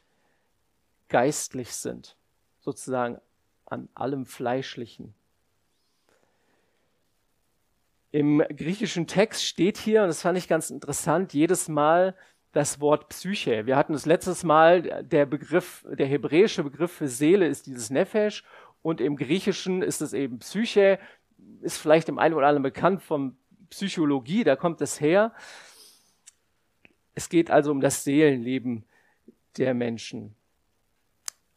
geistlich 1.08 1.72
sind. 1.74 2.16
Sozusagen 2.60 3.18
an 3.66 3.88
allem 3.94 4.24
Fleischlichen. 4.24 5.14
Im 8.10 8.38
griechischen 8.38 9.06
Text 9.06 9.44
steht 9.44 9.76
hier, 9.76 10.02
und 10.02 10.08
das 10.08 10.22
fand 10.22 10.38
ich 10.38 10.48
ganz 10.48 10.70
interessant, 10.70 11.34
jedes 11.34 11.68
Mal 11.68 12.14
das 12.52 12.80
Wort 12.80 13.10
Psyche. 13.10 13.66
Wir 13.66 13.76
hatten 13.76 13.92
das 13.92 14.06
letztes 14.06 14.44
Mal, 14.44 15.04
der 15.04 15.26
Begriff, 15.26 15.84
der 15.90 16.06
hebräische 16.06 16.64
Begriff 16.64 16.92
für 16.92 17.08
Seele 17.08 17.46
ist 17.46 17.66
dieses 17.66 17.90
Nefesh 17.90 18.44
und 18.80 19.02
im 19.02 19.16
Griechischen 19.16 19.82
ist 19.82 20.00
es 20.00 20.14
eben 20.14 20.38
Psyche, 20.38 20.98
ist 21.60 21.76
vielleicht 21.76 22.08
dem 22.08 22.18
einen 22.18 22.34
oder 22.34 22.46
anderen 22.46 22.62
bekannt 22.62 23.02
von 23.02 23.36
Psychologie, 23.70 24.44
da 24.44 24.56
kommt 24.56 24.80
es 24.80 25.00
her. 25.00 25.32
Es 27.14 27.28
geht 27.28 27.50
also 27.50 27.70
um 27.70 27.80
das 27.80 28.04
Seelenleben 28.04 28.84
der 29.56 29.74
Menschen. 29.74 30.34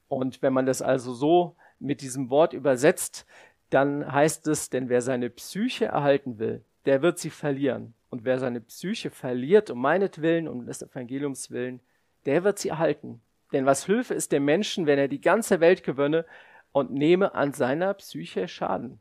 Und 0.08 0.41
wenn 0.41 0.53
man 0.53 0.65
das 0.65 0.82
also 0.82 1.13
so 1.13 1.56
mit 1.80 2.01
diesem 2.01 2.30
Wort 2.30 2.53
übersetzt, 2.53 3.25
dann 3.70 4.12
heißt 4.12 4.48
es, 4.48 4.70
denn 4.70 4.89
wer 4.89 5.01
seine 5.01 5.30
Psyche 5.30 5.86
erhalten 5.86 6.39
will, 6.39 6.63
der 6.86 7.01
wird 7.01 7.20
sie 7.20 7.30
verlieren. 7.30 7.94
Und 8.10 8.25
wer 8.25 8.39
seine 8.39 8.60
Psyche 8.60 9.10
verliert, 9.10 9.70
um 9.70 9.80
meinetwillen, 9.80 10.50
um 10.50 10.65
des 10.65 10.82
Evangeliums 10.82 11.50
willen, 11.50 11.80
der 12.25 12.44
wird 12.44 12.60
sie 12.60 12.70
erhalten. 12.70 13.22
Denn 13.53 13.65
was 13.65 13.86
Hilfe 13.86 14.13
ist 14.13 14.32
dem 14.32 14.46
Menschen, 14.46 14.86
wenn 14.86 15.00
er 15.00 15.08
die 15.08 15.22
ganze 15.22 15.60
Welt 15.60 15.84
gewönne 15.84 16.25
und 16.74 16.91
nehme 16.91 17.34
an 17.34 17.53
seiner 17.53 17.94
Psyche 17.94 18.48
Schaden? 18.48 19.00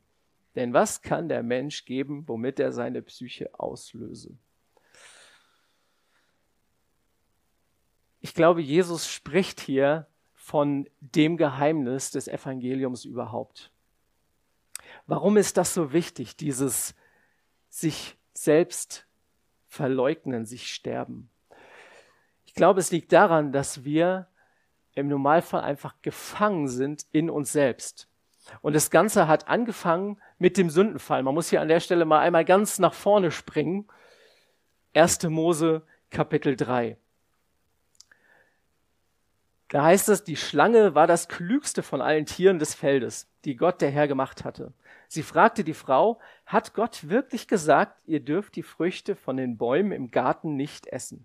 Denn 0.55 0.73
was 0.73 1.03
kann 1.03 1.29
der 1.29 1.43
Mensch 1.43 1.85
geben, 1.85 2.27
womit 2.27 2.59
er 2.59 2.73
seine 2.73 3.03
Psyche 3.03 3.59
auslöse? 3.59 4.37
Ich 8.21 8.35
glaube, 8.35 8.61
Jesus 8.61 9.09
spricht 9.09 9.61
hier 9.61 10.07
von 10.35 10.89
dem 11.01 11.37
Geheimnis 11.37 12.11
des 12.11 12.29
Evangeliums 12.29 13.05
überhaupt. 13.05 13.71
Warum 15.07 15.37
ist 15.37 15.57
das 15.57 15.73
so 15.73 15.93
wichtig, 15.93 16.37
dieses 16.37 16.95
sich 17.69 18.19
selbst 18.35 19.07
verleugnen, 19.69 20.45
sich 20.45 20.73
sterben? 20.73 21.31
Ich 22.45 22.55
glaube, 22.55 22.81
es 22.81 22.91
liegt 22.91 23.13
daran, 23.13 23.53
dass 23.53 23.85
wir 23.85 24.27
im 24.95 25.09
Normalfall 25.09 25.63
einfach 25.63 25.95
gefangen 26.03 26.69
sind 26.69 27.07
in 27.13 27.31
uns 27.31 27.53
selbst. 27.53 28.10
Und 28.63 28.75
das 28.75 28.91
Ganze 28.91 29.29
hat 29.29 29.49
angefangen 29.49 30.19
mit 30.39 30.57
dem 30.57 30.71
Sündenfall. 30.71 31.23
Man 31.23 31.35
muss 31.35 31.51
hier 31.51 31.61
an 31.61 31.69
der 31.69 31.81
Stelle 31.81 32.05
mal 32.05 32.21
einmal 32.21 32.45
ganz 32.45 32.79
nach 32.79 32.95
vorne 32.95 33.31
springen. 33.31 33.87
1. 34.95 35.23
Mose 35.25 35.83
Kapitel 36.11 36.57
3. 36.57 36.97
Da 39.69 39.85
heißt 39.85 40.09
es, 40.09 40.25
die 40.25 40.37
Schlange 40.37 40.97
war 40.97 41.07
das 41.07 41.29
klügste 41.29 41.85
von 41.85 42.01
allen 42.01 42.27
Tieren 42.27 42.59
des 42.59 42.75
Feldes, 42.75 43.29
die 43.45 43.55
Gott 43.55 43.81
der 43.81 43.91
Herr 43.91 44.09
gemacht 44.09 44.45
hatte. 44.45 44.73
Sie 45.07 45.23
fragte 45.23 45.63
die 45.63 45.75
Frau, 45.75 46.19
hat 46.45 46.75
Gott 46.75 47.09
wirklich 47.09 47.47
gesagt, 47.47 48.01
ihr 48.07 48.21
dürft 48.21 48.57
die 48.57 48.65
Früchte 48.65 49.15
von 49.15 49.37
den 49.37 49.59
Bäumen 49.59 49.93
im 49.93 50.11
Garten 50.11 50.57
nicht 50.57 50.89
essen? 50.89 51.25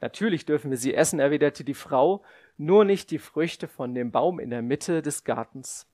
Natürlich 0.00 0.46
dürfen 0.46 0.70
wir 0.70 0.78
sie 0.78 0.94
essen, 0.94 1.20
erwiderte 1.20 1.64
die 1.64 1.74
Frau, 1.74 2.22
nur 2.56 2.84
nicht 2.84 3.10
die 3.10 3.18
Früchte 3.18 3.68
von 3.68 3.94
dem 3.94 4.10
Baum 4.10 4.38
in 4.38 4.50
der 4.50 4.62
Mitte 4.62 5.02
des 5.02 5.24
Gartens. 5.24 5.86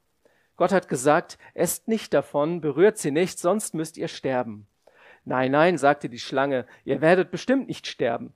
Gott 0.60 0.72
hat 0.72 0.88
gesagt, 0.88 1.38
esst 1.54 1.88
nicht 1.88 2.12
davon, 2.12 2.60
berührt 2.60 2.98
sie 2.98 3.12
nicht, 3.12 3.38
sonst 3.38 3.72
müsst 3.72 3.96
ihr 3.96 4.08
sterben. 4.08 4.66
Nein, 5.24 5.52
nein, 5.52 5.78
sagte 5.78 6.10
die 6.10 6.18
Schlange, 6.18 6.66
ihr 6.84 7.00
werdet 7.00 7.30
bestimmt 7.30 7.66
nicht 7.66 7.86
sterben. 7.86 8.34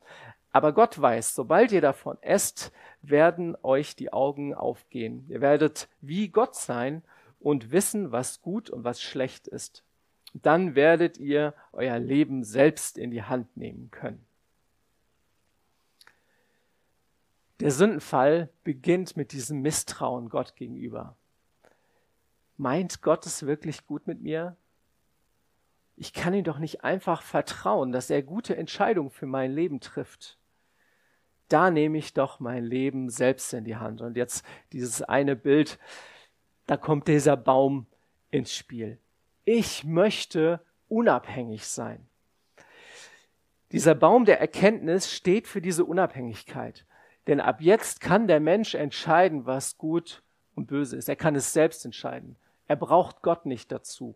Aber 0.50 0.73
Gott 0.73 0.99
weiß, 0.99 1.35
sobald 1.35 1.71
ihr 1.71 1.83
davon 1.83 2.16
esst, 2.23 2.73
werden 3.02 3.59
euch 3.62 3.95
die 3.95 4.11
Augen 4.11 4.54
aufgehen. 4.54 5.26
Ihr 5.28 5.43
werdet 5.43 5.87
wie 6.00 6.28
Gott 6.28 6.54
sein 6.57 7.02
und 7.40 7.73
wissen, 7.73 8.11
was 8.11 8.40
gut 8.40 8.71
und 8.71 8.85
was 8.85 9.02
schlecht 9.02 9.47
ist. 9.47 9.85
Dann 10.33 10.75
werdet 10.75 11.19
ihr 11.19 11.52
euer 11.73 11.99
Leben 11.99 12.43
selbst 12.43 12.97
in 12.97 13.11
die 13.11 13.25
Hand 13.25 13.54
nehmen 13.54 13.90
können. 13.90 14.25
Der 17.61 17.71
Sündenfall 17.71 18.49
beginnt 18.62 19.14
mit 19.14 19.33
diesem 19.33 19.61
Misstrauen 19.61 20.31
Gott 20.31 20.57
gegenüber. 20.57 21.16
Meint 22.56 23.02
Gott 23.02 23.26
es 23.26 23.46
wirklich 23.46 23.87
gut 23.87 24.06
mit 24.06 24.20
mir? 24.20 24.56
Ich 25.96 26.12
kann 26.12 26.34
ihm 26.34 26.44
doch 26.44 26.58
nicht 26.58 26.84
einfach 26.84 27.23
vertrauen, 27.23 27.92
dass 27.92 28.11
er 28.11 28.23
gute 28.23 28.56
Entscheidungen 28.56 29.11
für 29.11 29.26
mein 29.26 29.52
Leben 29.52 29.80
trifft. 29.80 30.38
Da 31.49 31.70
nehme 31.70 31.99
ich 31.99 32.14
doch 32.14 32.40
mein 32.40 32.64
Leben 32.64 33.11
selbst 33.11 33.52
in 33.52 33.64
die 33.64 33.76
Hand. 33.76 34.00
Und 34.00 34.16
jetzt 34.16 34.44
dieses 34.73 35.02
eine 35.02 35.37
Bild, 35.37 35.78
da 36.66 36.76
kommt 36.76 37.06
dieser 37.06 37.37
Baum 37.37 37.87
ins 38.30 38.54
Spiel. 38.54 38.99
Ich 39.44 39.84
möchte 39.84 40.61
unabhängig 40.88 41.66
sein. 41.66 42.08
Dieser 43.73 43.94
Baum 43.94 44.25
der 44.25 44.40
Erkenntnis 44.40 45.12
steht 45.12 45.46
für 45.46 45.61
diese 45.61 45.84
Unabhängigkeit. 45.84 46.87
Denn 47.26 47.40
ab 47.40 47.61
jetzt 47.61 48.00
kann 48.00 48.26
der 48.26 48.40
Mensch 48.40 48.75
entscheiden, 48.75 49.46
was 49.46 49.78
gut 49.78 50.23
und 50.54 50.66
böse 50.66 50.96
ist. 50.96 51.08
Er 51.08 51.16
kann 51.16 51.34
es 51.34 51.52
selbst 51.52 51.84
entscheiden. 51.84 52.37
Er 52.66 52.76
braucht 52.76 53.23
Gott 53.23 53.47
nicht 53.47 53.71
dazu. 53.73 54.14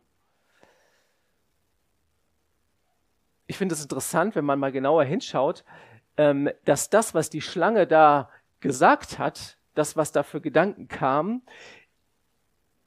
Ich 3.47 3.57
finde 3.57 3.75
es 3.75 3.83
interessant, 3.83 4.35
wenn 4.35 4.45
man 4.45 4.59
mal 4.59 4.73
genauer 4.73 5.05
hinschaut, 5.05 5.65
ähm, 6.17 6.51
dass 6.65 6.91
das, 6.91 7.15
was 7.15 7.31
die 7.31 7.41
Schlange 7.41 7.87
da 7.87 8.31
gesagt 8.61 9.19
hat, 9.19 9.57
das, 9.75 9.97
was 9.97 10.13
da 10.13 10.23
für 10.23 10.41
Gedanken 10.41 10.89
kam, 10.89 11.43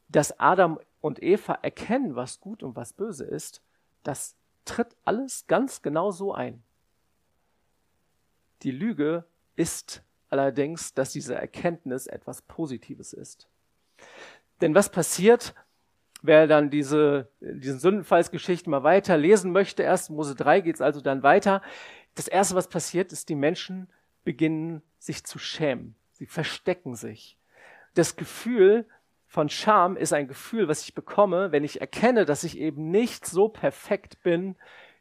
dass 0.09 0.39
Adam 0.39 0.79
und 0.99 1.23
Eva 1.23 1.53
erkennen, 1.61 2.15
was 2.15 2.39
gut 2.41 2.63
und 2.63 2.75
was 2.75 2.93
böse 2.93 3.25
ist, 3.25 3.61
das 4.03 4.35
tritt 4.65 4.95
alles 5.05 5.47
ganz 5.47 5.81
genau 5.81 6.11
so 6.11 6.33
ein. 6.33 6.61
Die 8.61 8.71
Lüge 8.71 9.25
ist 9.55 10.03
allerdings, 10.29 10.93
dass 10.93 11.11
diese 11.11 11.35
Erkenntnis 11.35 12.07
etwas 12.07 12.41
Positives 12.43 13.13
ist. 13.13 13.47
Denn 14.61 14.75
was 14.75 14.89
passiert, 14.89 15.55
wer 16.21 16.47
dann 16.47 16.69
diese, 16.69 17.29
diesen 17.39 17.79
Sündenfallsgeschichten 17.79 18.69
mal 18.69 18.83
weiter 18.83 19.17
lesen 19.17 19.51
möchte, 19.51 19.89
1. 19.89 20.09
Mose 20.11 20.35
3 20.35 20.61
geht 20.61 20.75
es 20.75 20.81
also 20.81 21.01
dann 21.01 21.23
weiter. 21.23 21.61
Das 22.15 22.27
Erste, 22.27 22.55
was 22.55 22.67
passiert, 22.67 23.11
ist, 23.11 23.29
die 23.29 23.35
Menschen 23.35 23.87
beginnen 24.23 24.81
sich 24.99 25.23
zu 25.23 25.39
schämen. 25.39 25.95
Sie 26.11 26.27
verstecken 26.27 26.95
sich. 26.95 27.37
Das 27.95 28.15
Gefühl 28.15 28.85
von 29.27 29.49
Scham 29.49 29.97
ist 29.97 30.13
ein 30.13 30.27
Gefühl, 30.27 30.67
was 30.67 30.83
ich 30.83 30.93
bekomme, 30.93 31.51
wenn 31.51 31.63
ich 31.63 31.81
erkenne, 31.81 32.25
dass 32.25 32.43
ich 32.43 32.57
eben 32.57 32.91
nicht 32.91 33.25
so 33.25 33.47
perfekt 33.47 34.21
bin, 34.23 34.55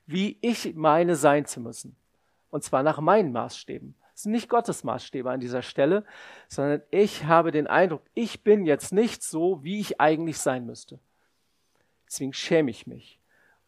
wie 0.06 0.38
ich 0.40 0.74
meine 0.74 1.16
sein 1.16 1.46
zu 1.46 1.60
müssen. 1.60 1.96
Und 2.50 2.64
zwar 2.64 2.82
nach 2.82 3.00
meinen 3.00 3.32
Maßstäben. 3.32 3.94
Es 4.20 4.24
sind 4.24 4.32
nicht 4.32 4.50
Gottes 4.50 4.84
Maßstäbe 4.84 5.30
an 5.30 5.40
dieser 5.40 5.62
Stelle, 5.62 6.04
sondern 6.46 6.82
ich 6.90 7.24
habe 7.24 7.52
den 7.52 7.66
Eindruck, 7.66 8.02
ich 8.12 8.44
bin 8.44 8.66
jetzt 8.66 8.92
nicht 8.92 9.22
so, 9.22 9.64
wie 9.64 9.80
ich 9.80 9.98
eigentlich 9.98 10.36
sein 10.36 10.66
müsste. 10.66 10.98
Deswegen 12.06 12.34
schäme 12.34 12.70
ich 12.70 12.86
mich. 12.86 13.18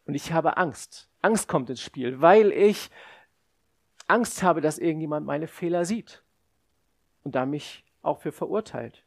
Und 0.05 0.13
ich 0.13 0.31
habe 0.31 0.57
Angst. 0.57 1.09
Angst 1.23 1.47
kommt 1.47 1.71
ins 1.71 1.81
Spiel, 1.81 2.21
weil 2.21 2.51
ich 2.51 2.91
Angst 4.05 4.43
habe, 4.43 4.61
dass 4.61 4.77
irgendjemand 4.77 5.25
meine 5.25 5.47
Fehler 5.47 5.85
sieht 5.85 6.21
und 7.23 7.33
da 7.33 7.47
mich 7.47 7.83
auch 8.03 8.19
für 8.19 8.31
verurteilt. 8.31 9.03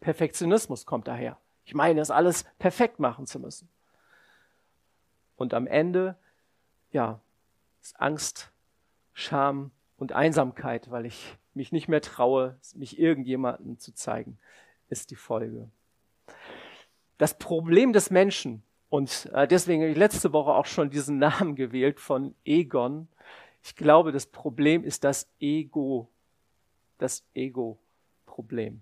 Perfektionismus 0.00 0.84
kommt 0.84 1.08
daher. 1.08 1.38
Ich 1.64 1.72
meine, 1.72 1.98
es 1.98 2.10
alles 2.10 2.44
perfekt 2.58 2.98
machen 2.98 3.26
zu 3.26 3.40
müssen. 3.40 3.70
Und 5.36 5.54
am 5.54 5.66
Ende, 5.66 6.18
ja, 6.92 7.20
ist 7.80 7.98
Angst, 7.98 8.52
Scham 9.14 9.70
und 10.00 10.12
Einsamkeit, 10.12 10.90
weil 10.90 11.04
ich 11.04 11.36
mich 11.52 11.72
nicht 11.72 11.86
mehr 11.86 12.00
traue, 12.00 12.58
mich 12.74 12.98
irgendjemandem 12.98 13.78
zu 13.78 13.92
zeigen, 13.94 14.38
ist 14.88 15.10
die 15.10 15.16
Folge. 15.16 15.68
Das 17.18 17.38
Problem 17.38 17.92
des 17.92 18.10
Menschen, 18.10 18.62
und 18.88 19.30
äh, 19.34 19.46
deswegen 19.46 19.82
habe 19.82 19.92
ich 19.92 19.98
letzte 19.98 20.32
Woche 20.32 20.52
auch 20.52 20.64
schon 20.64 20.88
diesen 20.88 21.18
Namen 21.20 21.54
gewählt 21.54 22.00
von 22.00 22.34
Egon. 22.46 23.08
Ich 23.62 23.76
glaube, 23.76 24.10
das 24.10 24.24
Problem 24.24 24.84
ist 24.84 25.04
das 25.04 25.28
Ego, 25.38 26.08
das 26.96 27.22
Ego-Problem. 27.34 28.80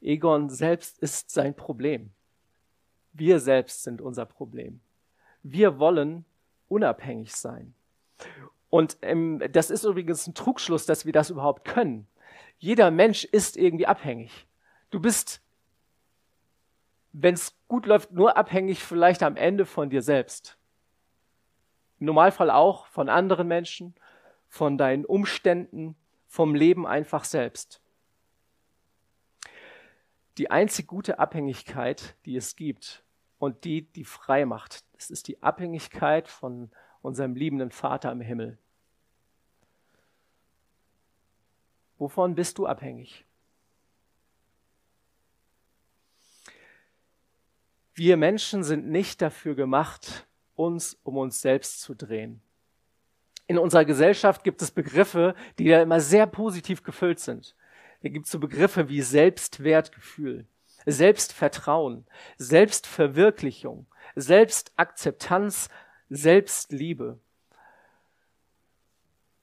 Egon 0.00 0.48
selbst 0.48 0.98
ist 1.00 1.30
sein 1.30 1.54
Problem. 1.54 2.10
Wir 3.12 3.40
selbst 3.40 3.82
sind 3.82 4.00
unser 4.00 4.24
Problem. 4.24 4.80
Wir 5.42 5.78
wollen 5.78 6.24
unabhängig 6.68 7.34
sein. 7.34 7.74
Und 8.76 8.98
ähm, 9.00 9.42
das 9.52 9.70
ist 9.70 9.84
übrigens 9.84 10.26
ein 10.26 10.34
Trugschluss, 10.34 10.84
dass 10.84 11.06
wir 11.06 11.12
das 11.14 11.30
überhaupt 11.30 11.64
können. 11.64 12.06
Jeder 12.58 12.90
Mensch 12.90 13.24
ist 13.24 13.56
irgendwie 13.56 13.86
abhängig. 13.86 14.46
Du 14.90 15.00
bist, 15.00 15.40
wenn 17.12 17.32
es 17.32 17.56
gut 17.68 17.86
läuft, 17.86 18.12
nur 18.12 18.36
abhängig 18.36 18.84
vielleicht 18.84 19.22
am 19.22 19.36
Ende 19.36 19.64
von 19.64 19.88
dir 19.88 20.02
selbst. 20.02 20.58
Im 22.00 22.04
Normalfall 22.04 22.50
auch 22.50 22.86
von 22.88 23.08
anderen 23.08 23.48
Menschen, 23.48 23.94
von 24.46 24.76
deinen 24.76 25.06
Umständen, 25.06 25.96
vom 26.26 26.54
Leben 26.54 26.86
einfach 26.86 27.24
selbst. 27.24 27.80
Die 30.36 30.50
einzig 30.50 30.86
gute 30.86 31.18
Abhängigkeit, 31.18 32.14
die 32.26 32.36
es 32.36 32.56
gibt 32.56 33.04
und 33.38 33.64
die, 33.64 33.90
die 33.90 34.04
frei 34.04 34.44
macht, 34.44 34.84
das 34.92 35.08
ist 35.08 35.28
die 35.28 35.42
Abhängigkeit 35.42 36.28
von 36.28 36.70
unserem 37.00 37.36
liebenden 37.36 37.70
Vater 37.70 38.12
im 38.12 38.20
Himmel. 38.20 38.58
Wovon 41.98 42.34
bist 42.34 42.58
du 42.58 42.66
abhängig? 42.66 43.24
Wir 47.94 48.18
Menschen 48.18 48.62
sind 48.62 48.88
nicht 48.88 49.22
dafür 49.22 49.54
gemacht, 49.54 50.26
uns 50.54 50.98
um 51.02 51.16
uns 51.16 51.40
selbst 51.40 51.80
zu 51.80 51.94
drehen. 51.94 52.42
In 53.46 53.58
unserer 53.58 53.84
Gesellschaft 53.84 54.44
gibt 54.44 54.60
es 54.60 54.70
Begriffe, 54.70 55.34
die 55.58 55.64
ja 55.64 55.80
immer 55.80 56.00
sehr 56.00 56.26
positiv 56.26 56.82
gefüllt 56.82 57.20
sind. 57.20 57.54
Da 58.02 58.08
gibt 58.08 58.26
es 58.26 58.32
so 58.32 58.38
Begriffe 58.38 58.88
wie 58.88 59.00
Selbstwertgefühl, 59.00 60.46
Selbstvertrauen, 60.84 62.06
Selbstverwirklichung, 62.36 63.86
Selbstakzeptanz, 64.14 65.70
Selbstliebe. 66.10 67.18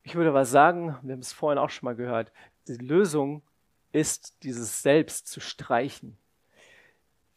Ich 0.03 0.15
würde 0.15 0.29
aber 0.29 0.45
sagen, 0.45 0.97
wir 1.01 1.13
haben 1.13 1.19
es 1.19 1.33
vorhin 1.33 1.57
auch 1.57 1.69
schon 1.69 1.85
mal 1.85 1.95
gehört, 1.95 2.31
die 2.67 2.75
Lösung 2.75 3.41
ist, 3.91 4.43
dieses 4.43 4.81
Selbst 4.81 5.27
zu 5.27 5.39
streichen. 5.39 6.17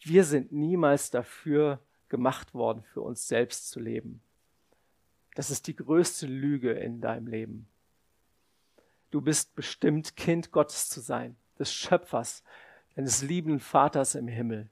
Wir 0.00 0.24
sind 0.24 0.52
niemals 0.52 1.10
dafür 1.10 1.80
gemacht 2.08 2.54
worden, 2.54 2.82
für 2.92 3.00
uns 3.00 3.26
selbst 3.28 3.70
zu 3.70 3.80
leben. 3.80 4.20
Das 5.34 5.50
ist 5.50 5.66
die 5.66 5.76
größte 5.76 6.26
Lüge 6.26 6.72
in 6.72 7.00
deinem 7.00 7.26
Leben. 7.26 7.68
Du 9.10 9.20
bist 9.20 9.54
bestimmt, 9.54 10.16
Kind 10.16 10.50
Gottes 10.50 10.88
zu 10.88 11.00
sein, 11.00 11.36
des 11.58 11.72
Schöpfers, 11.72 12.42
deines 12.94 13.22
liebenden 13.22 13.60
Vaters 13.60 14.14
im 14.14 14.28
Himmel. 14.28 14.68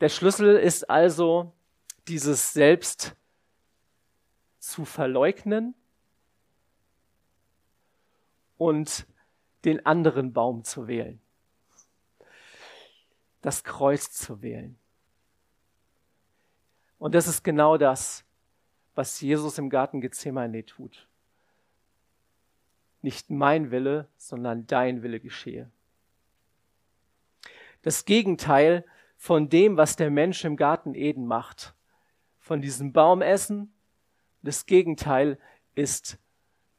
Der 0.00 0.08
Schlüssel 0.08 0.56
ist 0.56 0.88
also, 0.88 1.52
dieses 2.06 2.52
Selbst 2.52 3.16
zu 4.66 4.84
verleugnen 4.84 5.74
und 8.58 9.06
den 9.64 9.84
anderen 9.84 10.32
Baum 10.32 10.64
zu 10.64 10.86
wählen 10.86 11.20
das 13.46 13.62
Kreuz 13.62 14.10
zu 14.10 14.42
wählen. 14.42 14.76
Und 16.98 17.14
das 17.14 17.28
ist 17.28 17.44
genau 17.44 17.76
das, 17.76 18.24
was 18.96 19.20
Jesus 19.20 19.56
im 19.58 19.70
Garten 19.70 20.00
Gethsemane 20.00 20.66
tut. 20.66 21.06
Nicht 23.02 23.30
mein 23.30 23.70
Wille, 23.70 24.08
sondern 24.16 24.66
dein 24.66 25.04
Wille 25.04 25.20
geschehe. 25.20 25.70
Das 27.82 28.04
Gegenteil 28.04 28.84
von 29.16 29.48
dem, 29.48 29.76
was 29.76 29.94
der 29.94 30.10
Mensch 30.10 30.44
im 30.44 30.56
Garten 30.56 30.96
Eden 30.96 31.28
macht. 31.28 31.76
Von 32.40 32.60
diesem 32.60 32.92
Baum 32.92 33.22
essen. 33.22 33.72
Das 34.46 34.66
Gegenteil 34.66 35.40
ist 35.74 36.18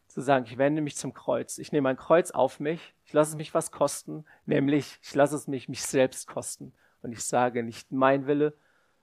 zu 0.07 0.21
sagen, 0.21 0.45
ich 0.45 0.57
wende 0.57 0.81
mich 0.81 0.95
zum 0.95 1.13
Kreuz. 1.13 1.57
Ich 1.57 1.73
nehme 1.73 1.89
ein 1.89 1.97
Kreuz 1.97 2.31
auf 2.31 2.61
mich, 2.61 2.95
ich 3.03 3.11
lasse 3.11 3.31
es 3.31 3.35
mich 3.35 3.53
was 3.53 3.71
kosten, 3.71 4.23
nämlich 4.45 4.97
ich 5.01 5.13
lasse 5.13 5.35
es 5.35 5.47
mich 5.47 5.67
mich 5.67 5.83
selbst 5.83 6.27
kosten. 6.29 6.71
Und 7.01 7.11
ich 7.11 7.25
sage, 7.25 7.63
nicht 7.63 7.91
mein 7.91 8.25
Wille, 8.25 8.53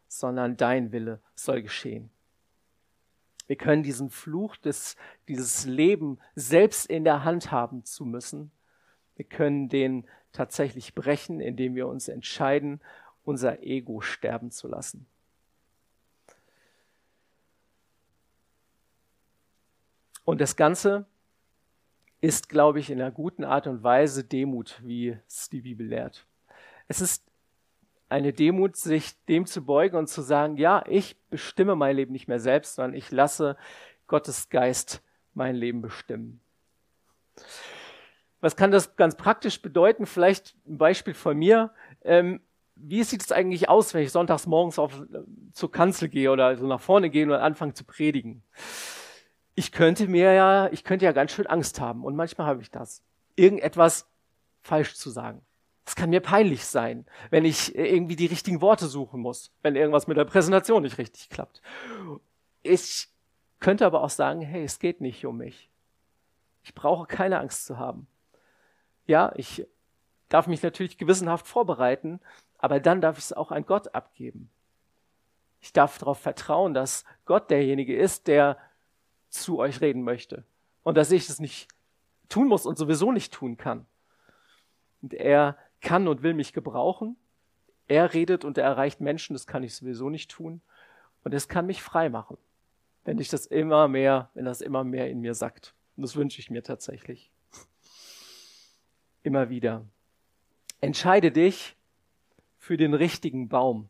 sondern 0.09 0.57
dein 0.57 0.93
Wille 0.93 1.21
soll 1.35 1.61
geschehen. 1.61 2.09
Wir 3.49 3.57
können 3.57 3.83
diesen 3.83 4.09
Fluch 4.09 4.57
des, 4.57 4.97
dieses 5.29 5.67
Leben 5.67 6.19
selbst 6.35 6.87
in 6.87 7.05
der 7.05 7.23
Hand 7.23 7.53
haben 7.53 7.85
zu 7.85 8.07
müssen. 8.07 8.51
Wir 9.15 9.27
können 9.27 9.69
den 9.69 10.07
tatsächlich 10.33 10.95
brechen, 10.95 11.39
indem 11.39 11.75
wir 11.75 11.87
uns 11.87 12.09
entscheiden, 12.09 12.81
unser 13.25 13.63
Ego 13.63 14.01
sterben 14.01 14.51
zu 14.51 14.69
lassen. 14.69 15.07
Und 20.25 20.41
das 20.41 20.57
Ganze 20.57 21.07
ist, 22.21 22.49
glaube 22.49 22.81
ich, 22.81 22.91
in 22.91 23.01
einer 23.01 23.11
guten 23.11 23.45
Art 23.45 23.67
und 23.67 23.83
Weise 23.83 24.25
Demut, 24.25 24.81
wie 24.83 25.19
es 25.29 25.51
die 25.51 25.61
Bibel 25.61 25.87
lehrt. 25.87 26.27
Es 26.89 27.01
ist 27.01 27.25
eine 28.09 28.33
Demut, 28.33 28.77
sich 28.77 29.13
dem 29.27 29.47
zu 29.47 29.65
beugen 29.65 29.97
und 29.97 30.09
zu 30.09 30.23
sagen, 30.23 30.57
ja, 30.57 30.85
ich 30.89 31.17
bestimme 31.31 31.75
mein 31.75 31.97
Leben 31.97 32.13
nicht 32.13 32.29
mehr 32.29 32.41
selbst, 32.41 32.77
sondern 32.77 32.95
ich 32.95 33.11
lasse 33.11 33.57
Gottes 34.07 34.49
Geist 34.49 35.03
mein 35.35 35.57
Leben 35.57 35.83
bestimmen. 35.83 36.41
Was 38.41 38.57
kann 38.57 38.71
das 38.71 38.97
ganz 38.97 39.17
praktisch 39.17 39.61
bedeuten? 39.61 40.07
Vielleicht 40.07 40.55
ein 40.67 40.79
Beispiel 40.79 41.15
von 41.15 41.37
mir. 41.37 41.73
Ähm, 42.03 42.41
wie 42.77 43.03
sieht 43.03 43.23
es 43.23 43.33
eigentlich 43.33 43.69
aus, 43.69 43.95
wenn 43.95 44.03
ich 44.03 44.13
sonntags 44.13 44.47
morgens 44.47 44.79
auf, 44.79 45.03
zur 45.53 45.73
Kanzel 45.73 46.09
gehe 46.09 46.31
oder 46.31 46.57
so 46.57 46.67
nach 46.67 46.81
vorne 46.81 47.11
gehe 47.11 47.25
und 47.25 47.33
anfange 47.33 47.75
zu 47.75 47.85
predigen? 47.85 48.43
Ich 49.55 49.73
könnte 49.73 50.09
mir 50.09 50.33
ja, 50.33 50.69
ich 50.73 50.85
könnte 50.85 51.05
ja 51.05 51.13
ganz 51.13 51.33
schön 51.33 51.47
Angst 51.47 51.81
haben 51.81 52.05
und 52.05 52.17
manchmal 52.17 52.47
habe 52.47 52.63
ich 52.63 52.71
das. 52.71 53.03
irgendetwas 53.37 54.07
falsch 54.63 54.95
zu 54.95 55.11
sagen. 55.11 55.43
Es 55.87 55.97
kann 55.97 56.11
mir 56.11 56.21
peinlich 56.21 56.65
sein, 56.65 57.05
wenn 57.31 57.45
ich 57.45 57.75
irgendwie 57.75 58.17
die 58.17 58.27
richtigen 58.27 58.61
Worte 58.63 58.87
suchen 58.87 59.21
muss, 59.21 59.53
wenn 59.63 59.77
irgendwas 59.77 60.07
mit 60.07 60.17
der 60.17 60.25
Präsentation 60.25 60.83
nicht 60.83 60.99
richtig 60.99 61.29
klappt. 61.29 61.61
Ich 62.63 63.09
könnte 63.61 63.85
aber 63.85 64.03
auch 64.03 64.11
sagen, 64.11 64.41
hey, 64.41 64.65
es 64.65 64.79
geht 64.79 65.01
nicht 65.01 65.27
um 65.27 65.37
mich. 65.37 65.69
Ich 66.63 66.75
brauche 66.75 67.07
keine 67.07 67.39
Angst 67.39 67.67
zu 67.67 67.79
haben. 67.79 68.07
Ja, 69.07 69.33
ich 69.37 69.67
darf 70.31 70.47
mich 70.47 70.63
natürlich 70.63 70.97
gewissenhaft 70.97 71.47
vorbereiten, 71.47 72.21
aber 72.59 72.81
dann 72.81 73.03
darf 73.03 73.19
ich 73.19 73.25
es 73.25 73.33
auch 73.35 73.51
an 73.51 73.67
Gott 73.67 73.95
abgeben. 73.95 74.51
Ich 75.61 75.75
darf 75.75 75.99
darauf 75.99 76.19
vertrauen, 76.19 76.73
dass 76.73 77.05
Gott 77.27 77.51
derjenige 77.51 77.95
ist, 77.97 78.27
der 78.27 78.57
zu 79.35 79.59
euch 79.59 79.81
reden 79.81 80.03
möchte 80.03 80.45
und 80.83 80.97
dass 80.97 81.11
ich 81.11 81.29
es 81.29 81.41
nicht 81.41 81.69
tun 82.29 82.49
muss 82.49 82.67
und 82.67 82.79
sowieso 82.79 83.13
nicht 83.13 83.33
tun 83.33 83.57
kann. 83.57 83.87
Und 85.03 85.15
er 85.15 85.59
kann 85.81 86.09
und 86.09 86.23
will 86.23 86.35
mich 86.35 86.53
gebrauchen. 86.53 87.17
Er 87.87 88.15
redet 88.15 88.45
und 88.45 88.57
er 88.57 88.65
erreicht 88.65 89.01
Menschen, 89.01 89.35
das 89.35 89.47
kann 89.47 89.63
ich 89.63 89.75
sowieso 89.75 90.09
nicht 90.09 90.31
tun. 90.31 90.63
Und 91.25 91.35
es 91.35 91.49
kann 91.49 91.67
mich 91.67 91.83
frei 91.83 92.09
machen, 92.09 92.39
wenn 93.05 93.19
ich 93.19 93.29
das 93.29 93.47
immer 93.47 93.89
mehr, 93.89 94.31
wenn 94.35 94.45
das 94.45 94.61
immer 94.61 94.85
mehr 94.85 95.11
in 95.11 95.21
mir 95.21 95.35
sagt. 95.35 95.75
Und 95.97 96.03
das 96.03 96.17
wünsche 96.17 96.41
ich 96.41 96.51
mir 96.51 96.63
tatsächlich. 96.63 97.31
Immer 99.23 99.49
wieder. 99.49 99.85
Entscheide 100.81 101.33
dich 101.33 101.77
für 102.59 102.77
den 102.77 102.95
richtigen 102.95 103.49
Baum. 103.49 103.89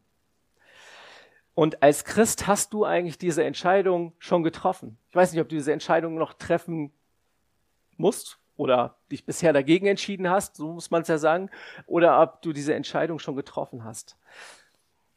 Und 1.55 1.83
als 1.83 2.05
Christ 2.05 2.47
hast 2.47 2.73
du 2.73 2.85
eigentlich 2.85 3.19
diese 3.19 3.45
Entscheidung 3.45 4.13
schon 4.19 4.43
getroffen. 4.43 4.99
Ich 5.11 5.17
weiß 5.17 5.33
nicht, 5.33 5.41
ob 5.41 5.49
du 5.49 5.55
diese 5.55 5.73
Entscheidung 5.73 6.17
noch 6.17 6.35
treffen 6.35 6.93
musst 7.97 8.41
oder 8.57 8.97
dich 9.11 9.25
bisher 9.25 9.53
dagegen 9.53 9.87
entschieden 9.87 10.29
hast, 10.29 10.57
so 10.57 10.73
muss 10.73 10.91
man 10.91 11.03
es 11.03 11.09
ja 11.09 11.19
sagen, 11.19 11.51
oder 11.87 12.21
ob 12.21 12.43
du 12.43 12.53
diese 12.53 12.75
Entscheidung 12.75 13.19
schon 13.19 13.37
getroffen 13.37 13.85
hast. 13.85 14.17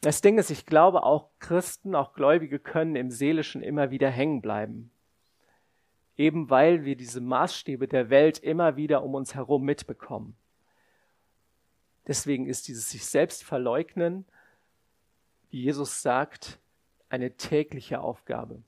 Das 0.02 0.21
Ding 0.21 0.38
ist, 0.38 0.52
ich 0.52 0.67
glaube, 0.67 1.04
auch 1.04 1.30
Christen, 1.39 1.95
auch 1.95 2.13
Gläubige 2.13 2.60
können 2.60 2.95
im 2.95 3.10
Seelischen 3.10 3.63
immer 3.63 3.89
wieder 3.89 4.10
hängen 4.10 4.41
bleiben. 4.41 4.91
Eben 6.17 6.50
weil 6.50 6.86
wir 6.86 6.95
diese 6.95 7.21
Maßstäbe 7.21 7.88
der 7.88 8.10
Welt 8.10 8.39
immer 8.39 8.76
wieder 8.76 9.04
um 9.04 9.15
uns 9.15 9.34
herum 9.34 9.63
mitbekommen. 9.63 10.36
Deswegen 12.08 12.47
ist 12.47 12.67
dieses 12.67 12.89
sich 12.89 13.06
selbst 13.06 13.43
verleugnen, 13.43 14.26
wie 15.50 15.62
Jesus 15.62 16.02
sagt, 16.02 16.60
eine 17.10 17.38
tägliche 17.38 18.02
Aufgabe 18.02 18.62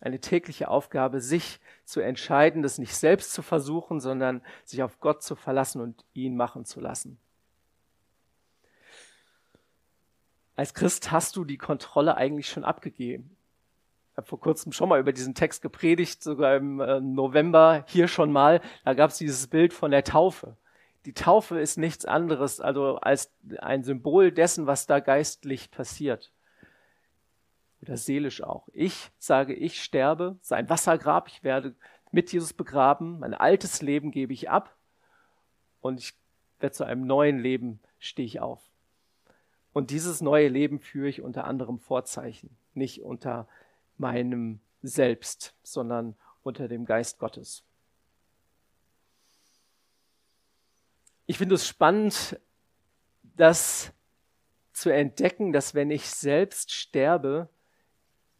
eine 0.00 0.20
tägliche 0.20 0.68
Aufgabe, 0.68 1.20
sich 1.20 1.60
zu 1.84 2.00
entscheiden, 2.00 2.62
das 2.62 2.78
nicht 2.78 2.94
selbst 2.94 3.32
zu 3.32 3.42
versuchen, 3.42 4.00
sondern 4.00 4.42
sich 4.64 4.82
auf 4.82 4.98
Gott 5.00 5.22
zu 5.22 5.36
verlassen 5.36 5.80
und 5.80 6.04
ihn 6.14 6.36
machen 6.36 6.64
zu 6.64 6.80
lassen. 6.80 7.18
Als 10.56 10.74
Christ 10.74 11.10
hast 11.10 11.36
du 11.36 11.44
die 11.44 11.58
Kontrolle 11.58 12.16
eigentlich 12.16 12.48
schon 12.48 12.64
abgegeben. 12.64 13.36
Ich 14.12 14.16
habe 14.16 14.26
vor 14.26 14.40
kurzem 14.40 14.72
schon 14.72 14.88
mal 14.88 15.00
über 15.00 15.12
diesen 15.12 15.34
Text 15.34 15.62
gepredigt, 15.62 16.22
sogar 16.22 16.56
im 16.56 16.80
äh, 16.80 17.00
November 17.00 17.84
hier 17.86 18.08
schon 18.08 18.32
mal. 18.32 18.60
Da 18.84 18.94
gab 18.94 19.10
es 19.10 19.18
dieses 19.18 19.46
Bild 19.46 19.72
von 19.72 19.90
der 19.90 20.04
Taufe. 20.04 20.56
Die 21.06 21.14
Taufe 21.14 21.58
ist 21.58 21.78
nichts 21.78 22.04
anderes 22.04 22.60
also 22.60 22.96
als 22.96 23.32
ein 23.58 23.84
Symbol 23.84 24.32
dessen, 24.32 24.66
was 24.66 24.86
da 24.86 25.00
geistlich 25.00 25.70
passiert 25.70 26.32
oder 27.82 27.96
seelisch 27.96 28.42
auch. 28.42 28.68
Ich 28.72 29.10
sage, 29.18 29.54
ich 29.54 29.82
sterbe, 29.82 30.36
sein 30.42 30.68
Wassergrab, 30.68 31.28
ich 31.28 31.42
werde 31.42 31.74
mit 32.12 32.32
Jesus 32.32 32.52
begraben, 32.52 33.20
mein 33.20 33.34
altes 33.34 33.82
Leben 33.82 34.10
gebe 34.10 34.32
ich 34.32 34.50
ab 34.50 34.76
und 35.80 36.00
ich 36.00 36.14
werde 36.58 36.74
zu 36.74 36.84
einem 36.84 37.06
neuen 37.06 37.38
Leben 37.38 37.80
stehe 37.98 38.26
ich 38.26 38.40
auf. 38.40 38.60
Und 39.72 39.90
dieses 39.90 40.20
neue 40.20 40.48
Leben 40.48 40.80
führe 40.80 41.08
ich 41.08 41.22
unter 41.22 41.44
anderem 41.44 41.78
Vorzeichen, 41.78 42.56
nicht 42.74 43.02
unter 43.02 43.48
meinem 43.96 44.60
Selbst, 44.82 45.54
sondern 45.62 46.16
unter 46.42 46.68
dem 46.68 46.84
Geist 46.84 47.18
Gottes. 47.18 47.64
Ich 51.30 51.38
finde 51.38 51.54
es 51.54 51.64
spannend, 51.64 52.40
das 53.22 53.92
zu 54.72 54.90
entdecken, 54.90 55.52
dass 55.52 55.76
wenn 55.76 55.92
ich 55.92 56.10
selbst 56.10 56.72
sterbe, 56.72 57.48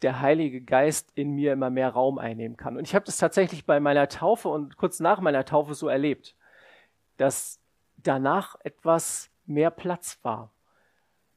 der 0.02 0.20
Heilige 0.20 0.60
Geist 0.60 1.12
in 1.14 1.30
mir 1.36 1.52
immer 1.52 1.70
mehr 1.70 1.90
Raum 1.90 2.18
einnehmen 2.18 2.56
kann. 2.56 2.76
Und 2.76 2.82
ich 2.82 2.96
habe 2.96 3.04
das 3.04 3.18
tatsächlich 3.18 3.64
bei 3.64 3.78
meiner 3.78 4.08
Taufe 4.08 4.48
und 4.48 4.76
kurz 4.76 4.98
nach 4.98 5.20
meiner 5.20 5.44
Taufe 5.44 5.76
so 5.76 5.86
erlebt, 5.86 6.34
dass 7.16 7.60
danach 7.96 8.56
etwas 8.64 9.30
mehr 9.46 9.70
Platz 9.70 10.18
war. 10.22 10.52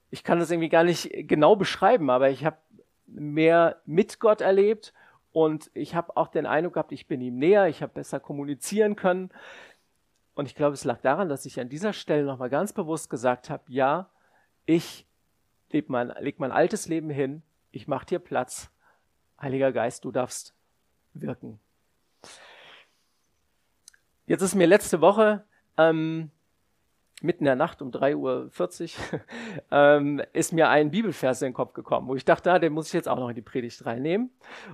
Ich 0.09 0.23
kann 0.23 0.39
das 0.39 0.49
irgendwie 0.49 0.69
gar 0.69 0.83
nicht 0.83 1.11
genau 1.27 1.55
beschreiben, 1.55 2.09
aber 2.09 2.31
ich 2.31 2.45
habe 2.45 2.57
mehr 3.05 3.79
mit 3.85 4.19
Gott 4.19 4.41
erlebt 4.41 4.91
und 5.33 5.69
ich 5.75 5.93
habe 5.93 6.17
auch 6.17 6.29
den 6.29 6.47
Eindruck 6.47 6.73
gehabt, 6.73 6.93
ich 6.93 7.05
bin 7.05 7.21
ihm 7.21 7.37
näher, 7.37 7.67
ich 7.67 7.83
habe 7.83 7.93
besser 7.93 8.19
kommunizieren 8.19 8.95
können. 8.95 9.29
Und 10.35 10.47
ich 10.47 10.55
glaube, 10.55 10.73
es 10.73 10.83
lag 10.83 11.01
daran, 11.01 11.29
dass 11.29 11.45
ich 11.45 11.59
an 11.59 11.69
dieser 11.69 11.93
Stelle 11.93 12.25
nochmal 12.25 12.49
ganz 12.49 12.73
bewusst 12.73 13.09
gesagt 13.09 13.49
habe, 13.49 13.63
ja, 13.67 14.09
ich 14.65 15.05
lege 15.71 15.91
mein, 15.91 16.09
leg 16.19 16.39
mein 16.39 16.51
altes 16.51 16.87
Leben 16.87 17.09
hin 17.09 17.43
ich 17.73 17.87
mache 17.87 18.05
dir 18.05 18.19
Platz. 18.19 18.69
Heiliger 19.41 19.71
Geist, 19.71 20.05
du 20.05 20.11
darfst 20.11 20.53
wirken. 21.13 21.59
Jetzt 24.27 24.43
ist 24.43 24.55
mir 24.55 24.67
letzte 24.67 25.01
Woche 25.01 25.43
ähm, 25.75 26.29
mitten 27.21 27.39
in 27.43 27.45
der 27.45 27.55
Nacht 27.55 27.81
um 27.81 27.89
3.40 27.89 28.95
Uhr 28.95 29.19
ähm, 29.71 30.21
ist 30.33 30.53
mir 30.53 30.69
ein 30.69 30.91
Bibelvers 30.91 31.41
in 31.41 31.47
den 31.47 31.53
Kopf 31.53 31.73
gekommen, 31.73 32.07
wo 32.07 32.15
ich 32.15 32.23
dachte, 32.23 32.51
ah, 32.51 32.59
den 32.59 32.73
muss 32.73 32.87
ich 32.87 32.93
jetzt 32.93 33.09
auch 33.09 33.17
noch 33.17 33.29
in 33.29 33.35
die 33.35 33.41
Predigt 33.41 33.83
reinnehmen. 33.85 34.29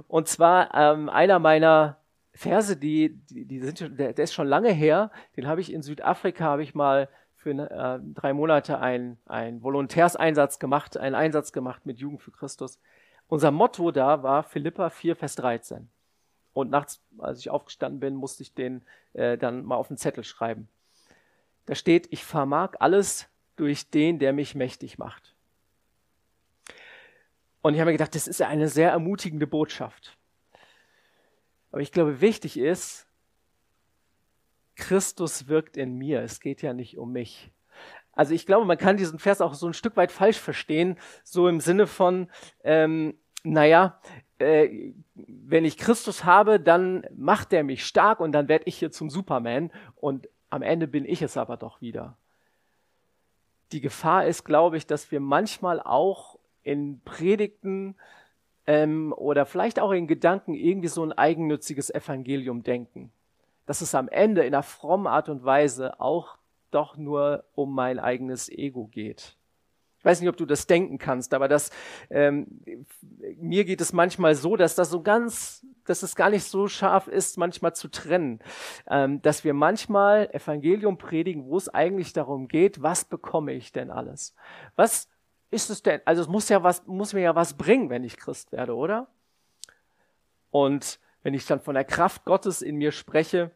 Und 0.10 0.28
zwar 0.28 0.74
ähm, 0.76 1.08
einer 1.08 1.40
meiner 1.40 1.99
Verse, 2.40 2.78
die, 2.78 3.20
die, 3.30 3.44
die 3.44 3.60
sind 3.60 3.80
schon, 3.80 3.98
der, 3.98 4.14
der, 4.14 4.24
ist 4.24 4.34
schon 4.34 4.48
lange 4.48 4.72
her, 4.72 5.12
den 5.36 5.46
habe 5.46 5.60
ich 5.60 5.74
in 5.74 5.82
Südafrika, 5.82 6.46
habe 6.46 6.64
ich 6.64 6.74
mal 6.74 7.10
für 7.36 7.50
äh, 7.50 8.00
drei 8.14 8.32
Monate 8.32 8.80
einen 8.80 9.18
Volontärseinsatz 9.62 10.58
gemacht, 10.58 10.96
einen 10.96 11.16
Einsatz 11.16 11.52
gemacht 11.52 11.86
mit 11.86 12.00
Jugend 12.00 12.22
für 12.22 12.32
Christus. 12.32 12.80
Unser 13.28 13.52
Motto 13.52 13.92
da 13.92 14.24
war 14.24 14.44
Philippa 14.44 14.90
4, 14.90 15.18
Vers 15.18 15.36
13. 15.36 15.90
Und 16.54 16.72
nachts, 16.72 17.02
als 17.18 17.40
ich 17.40 17.50
aufgestanden 17.50 18.00
bin, 18.00 18.16
musste 18.16 18.44
ich 18.44 18.54
den 18.54 18.84
äh, 19.12 19.38
dann 19.38 19.66
mal 19.66 19.76
auf 19.76 19.90
den 19.90 19.98
Zettel 19.98 20.24
schreiben. 20.24 20.70
Da 21.66 21.76
steht, 21.76 22.08
ich 22.10 22.24
vermag 22.24 22.76
alles 22.80 23.28
durch 23.58 23.90
den, 23.90 24.18
der 24.18 24.32
mich 24.32 24.56
mächtig 24.56 24.98
macht. 24.98 25.36
Und 27.62 27.74
ich 27.74 27.82
habe 27.82 27.90
mir 27.90 27.98
gedacht, 27.98 28.16
das 28.16 28.30
ist 28.30 28.42
eine 28.42 28.70
sehr 28.70 28.92
ermutigende 28.92 29.46
Botschaft. 29.46 30.16
Aber 31.72 31.82
ich 31.82 31.92
glaube, 31.92 32.22
wichtig 32.22 32.58
ist, 32.58 33.08
Christus 34.76 35.48
wirkt 35.48 35.78
in 35.78 35.98
mir. 35.98 36.22
Es 36.22 36.40
geht 36.40 36.62
ja 36.62 36.74
nicht 36.74 36.98
um 36.98 37.12
mich. 37.12 37.52
Also 38.14 38.34
ich 38.34 38.46
glaube, 38.46 38.66
man 38.66 38.78
kann 38.78 38.98
diesen 38.98 39.20
Vers 39.20 39.42
auch 39.42 39.54
so 39.54 39.68
ein 39.68 39.74
Stück 39.74 39.96
weit 39.96 40.12
falsch 40.12 40.40
verstehen, 40.40 40.98
so 41.24 41.48
im 41.48 41.60
Sinne 41.60 41.88
von, 41.88 42.30
ähm, 42.64 43.18
naja, 43.44 44.02
äh, 44.40 44.92
wenn 45.16 45.66
ich 45.66 45.78
Christus 45.78 46.26
habe, 46.26 46.60
dann 46.60 47.06
macht 47.16 47.54
er 47.54 47.64
mich 47.64 47.86
stark 47.86 48.20
und 48.20 48.32
dann 48.32 48.48
werde 48.48 48.66
ich 48.66 48.78
hier 48.78 48.92
zum 48.92 49.10
Superman 49.10 49.72
und 49.96 50.28
am 50.50 50.62
Ende 50.62 50.88
bin 50.88 51.06
ich 51.06 51.22
es 51.22 51.38
aber 51.38 51.58
doch 51.58 51.82
wieder. 51.82 52.18
Die 53.72 53.82
Gefahr 53.82 54.26
ist, 54.26 54.44
glaube 54.46 54.78
ich, 54.78 54.88
dass 54.88 55.12
wir 55.12 55.20
manchmal 55.20 55.80
auch 55.80 56.40
in 56.64 57.02
Predigten 57.02 57.96
ähm, 58.70 59.14
oder 59.18 59.46
vielleicht 59.46 59.80
auch 59.80 59.92
in 59.92 60.08
Gedanken 60.08 60.54
irgendwie 60.54 60.88
so 60.88 61.04
ein 61.04 61.12
eigennütziges 61.12 61.90
Evangelium 61.90 62.64
denken 62.64 63.12
dass 63.70 63.82
es 63.82 63.94
am 63.94 64.10
Ende 64.10 64.42
in 64.42 64.56
einer 64.56 64.64
frommen 64.64 65.06
Art 65.06 65.30
und 65.30 65.46
Weise 65.46 66.02
auch 66.02 66.40
doch 66.72 66.98
nur 66.98 67.44
um 67.54 67.76
mein 67.76 68.00
eigenes 68.00 68.50
Ego 68.50 68.88
geht. 68.88 69.38
Ich 70.00 70.06
weiß 70.06 70.22
nicht, 70.22 70.30
ob 70.30 70.38
du 70.38 70.48
das 70.48 70.66
denken 70.66 70.98
kannst, 70.98 71.36
aber 71.36 71.48
das, 71.48 71.70
ähm, 72.10 72.48
mir 73.38 73.66
geht 73.66 73.80
es 73.80 73.94
manchmal 73.94 74.34
so, 74.34 74.56
dass 74.56 74.74
das 74.74 74.90
so 74.90 75.04
ganz, 75.04 75.68
dass 75.86 76.02
es 76.02 76.16
gar 76.16 76.32
nicht 76.32 76.46
so 76.46 76.68
scharf 76.68 77.08
ist, 77.08 77.38
manchmal 77.38 77.76
zu 77.76 77.90
trennen, 77.90 78.40
ähm, 78.90 79.22
dass 79.22 79.44
wir 79.44 79.54
manchmal 79.54 80.32
Evangelium 80.34 80.98
predigen, 80.98 81.46
wo 81.46 81.56
es 81.56 81.70
eigentlich 81.70 82.12
darum 82.12 82.48
geht, 82.48 82.82
was 82.82 83.06
bekomme 83.06 83.54
ich 83.54 83.72
denn 83.72 83.92
alles? 83.92 84.34
Was 84.76 85.10
ist 85.52 85.70
es 85.70 85.82
denn? 85.82 86.02
Also 86.06 86.22
es 86.22 86.28
muss 86.28 86.50
ja 86.50 86.64
was, 86.64 86.86
muss 86.86 87.14
mir 87.14 87.22
ja 87.22 87.36
was 87.36 87.56
bringen, 87.56 87.90
wenn 87.90 88.04
ich 88.04 88.18
Christ 88.18 88.52
werde, 88.52 88.76
oder? 88.76 89.08
Und 90.52 91.00
wenn 91.24 91.34
ich 91.34 91.46
dann 91.46 91.60
von 91.60 91.76
der 91.76 91.86
Kraft 91.86 92.26
Gottes 92.26 92.62
in 92.62 92.76
mir 92.78 92.92
spreche, 92.92 93.52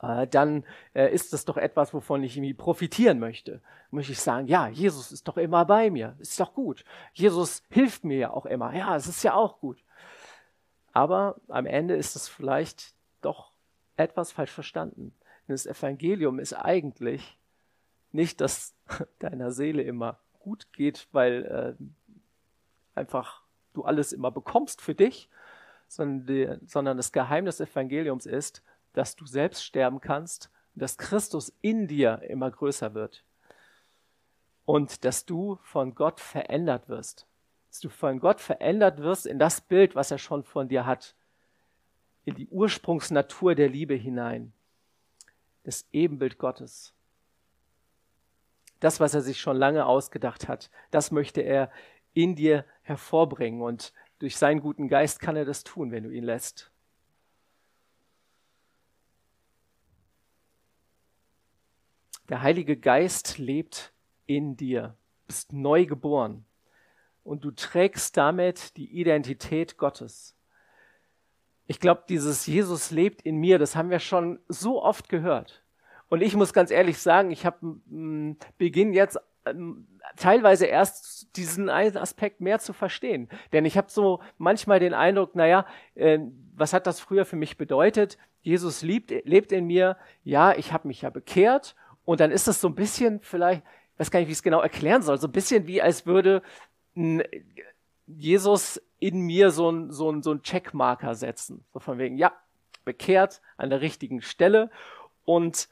äh, 0.00 0.26
dann 0.26 0.64
äh, 0.94 1.12
ist 1.12 1.32
das 1.32 1.44
doch 1.44 1.56
etwas, 1.56 1.94
wovon 1.94 2.22
ich 2.22 2.36
irgendwie 2.36 2.54
profitieren 2.54 3.18
möchte. 3.18 3.62
Möchte 3.90 4.12
ich 4.12 4.20
sagen, 4.20 4.46
ja, 4.46 4.68
Jesus 4.68 5.12
ist 5.12 5.26
doch 5.26 5.36
immer 5.36 5.64
bei 5.64 5.90
mir, 5.90 6.16
ist 6.18 6.38
doch 6.38 6.54
gut. 6.54 6.84
Jesus 7.12 7.62
hilft 7.70 8.04
mir 8.04 8.18
ja 8.18 8.30
auch 8.30 8.46
immer, 8.46 8.74
ja, 8.74 8.94
es 8.96 9.06
ist 9.06 9.22
ja 9.22 9.34
auch 9.34 9.58
gut. 9.60 9.82
Aber 10.92 11.36
am 11.48 11.66
Ende 11.66 11.94
ist 11.94 12.16
es 12.16 12.28
vielleicht 12.28 12.94
doch 13.20 13.52
etwas 13.96 14.32
falsch 14.32 14.50
verstanden. 14.50 15.14
Denn 15.46 15.54
das 15.54 15.66
Evangelium 15.66 16.38
ist 16.38 16.52
eigentlich 16.52 17.38
nicht, 18.12 18.40
dass 18.40 18.74
deiner 19.18 19.50
Seele 19.50 19.82
immer 19.82 20.18
gut 20.46 20.72
geht, 20.72 21.08
weil 21.10 21.44
äh, 21.44 21.84
einfach 22.94 23.42
du 23.72 23.82
alles 23.82 24.12
immer 24.12 24.30
bekommst 24.30 24.80
für 24.80 24.94
dich, 24.94 25.28
sondern, 25.88 26.26
die, 26.26 26.66
sondern 26.66 26.96
das 26.96 27.10
Geheimnis 27.10 27.56
des 27.56 27.70
Evangeliums 27.70 28.26
ist, 28.26 28.62
dass 28.92 29.16
du 29.16 29.26
selbst 29.26 29.64
sterben 29.64 30.00
kannst, 30.00 30.50
dass 30.76 30.98
Christus 30.98 31.52
in 31.62 31.88
dir 31.88 32.22
immer 32.28 32.48
größer 32.48 32.94
wird 32.94 33.24
und 34.66 35.04
dass 35.04 35.26
du 35.26 35.58
von 35.62 35.96
Gott 35.96 36.20
verändert 36.20 36.88
wirst. 36.88 37.26
Dass 37.70 37.80
du 37.80 37.88
von 37.88 38.20
Gott 38.20 38.40
verändert 38.40 39.00
wirst 39.00 39.26
in 39.26 39.40
das 39.40 39.60
Bild, 39.60 39.96
was 39.96 40.12
er 40.12 40.18
schon 40.18 40.44
von 40.44 40.68
dir 40.68 40.86
hat, 40.86 41.16
in 42.24 42.36
die 42.36 42.46
Ursprungsnatur 42.48 43.56
der 43.56 43.68
Liebe 43.68 43.94
hinein, 43.94 44.52
das 45.64 45.88
Ebenbild 45.92 46.38
Gottes. 46.38 46.95
Das, 48.80 49.00
was 49.00 49.14
er 49.14 49.22
sich 49.22 49.40
schon 49.40 49.56
lange 49.56 49.86
ausgedacht 49.86 50.48
hat, 50.48 50.70
das 50.90 51.10
möchte 51.10 51.40
er 51.40 51.70
in 52.12 52.34
dir 52.34 52.64
hervorbringen 52.82 53.62
und 53.62 53.92
durch 54.18 54.36
seinen 54.36 54.60
guten 54.60 54.88
Geist 54.88 55.20
kann 55.20 55.36
er 55.36 55.44
das 55.44 55.64
tun, 55.64 55.90
wenn 55.90 56.04
du 56.04 56.10
ihn 56.10 56.24
lässt. 56.24 56.70
Der 62.28 62.42
Heilige 62.42 62.76
Geist 62.76 63.38
lebt 63.38 63.92
in 64.26 64.56
dir, 64.56 64.96
bist 65.26 65.52
neu 65.52 65.86
geboren 65.86 66.44
und 67.22 67.44
du 67.44 67.50
trägst 67.50 68.16
damit 68.16 68.76
die 68.76 68.90
Identität 68.98 69.76
Gottes. 69.76 70.34
Ich 71.68 71.80
glaube, 71.80 72.04
dieses 72.08 72.46
Jesus 72.46 72.90
lebt 72.90 73.22
in 73.22 73.36
mir, 73.36 73.58
das 73.58 73.76
haben 73.76 73.90
wir 73.90 73.98
schon 73.98 74.40
so 74.48 74.82
oft 74.82 75.08
gehört. 75.08 75.62
Und 76.08 76.22
ich 76.22 76.36
muss 76.36 76.52
ganz 76.52 76.70
ehrlich 76.70 76.98
sagen, 76.98 77.30
ich 77.30 77.44
habe 77.44 77.76
Beginn 78.58 78.92
jetzt 78.92 79.18
ähm, 79.44 79.86
teilweise 80.16 80.66
erst 80.66 81.36
diesen 81.36 81.68
einen 81.68 81.96
Aspekt 81.96 82.40
mehr 82.40 82.58
zu 82.58 82.72
verstehen. 82.72 83.28
Denn 83.52 83.64
ich 83.64 83.76
habe 83.76 83.90
so 83.90 84.20
manchmal 84.38 84.80
den 84.80 84.94
Eindruck, 84.94 85.34
naja, 85.34 85.66
äh, 85.94 86.18
was 86.54 86.72
hat 86.72 86.86
das 86.86 87.00
früher 87.00 87.24
für 87.24 87.36
mich 87.36 87.56
bedeutet? 87.56 88.18
Jesus 88.42 88.82
liebt, 88.82 89.10
lebt 89.24 89.52
in 89.52 89.66
mir, 89.66 89.96
ja, 90.22 90.52
ich 90.56 90.72
habe 90.72 90.88
mich 90.88 91.02
ja 91.02 91.10
bekehrt 91.10 91.74
und 92.04 92.20
dann 92.20 92.30
ist 92.30 92.46
das 92.46 92.60
so 92.60 92.68
ein 92.68 92.74
bisschen 92.76 93.20
vielleicht, 93.20 93.62
ich 93.94 94.00
weiß 94.00 94.10
gar 94.10 94.20
nicht, 94.20 94.28
wie 94.28 94.32
ich 94.32 94.38
es 94.38 94.42
genau 94.44 94.60
erklären 94.60 95.02
soll, 95.02 95.18
so 95.18 95.26
ein 95.26 95.32
bisschen 95.32 95.66
wie 95.66 95.82
als 95.82 96.06
würde 96.06 96.42
Jesus 98.06 98.80
in 98.98 99.20
mir 99.20 99.50
so 99.50 99.70
ein, 99.70 99.90
so 99.90 100.10
ein, 100.10 100.22
so 100.22 100.32
ein 100.32 100.42
Checkmarker 100.42 101.14
setzen. 101.14 101.64
So 101.72 101.80
von 101.80 101.98
wegen, 101.98 102.16
ja, 102.16 102.32
bekehrt 102.84 103.42
an 103.56 103.68
der 103.68 103.80
richtigen 103.80 104.22
Stelle 104.22 104.70
und 105.24 105.68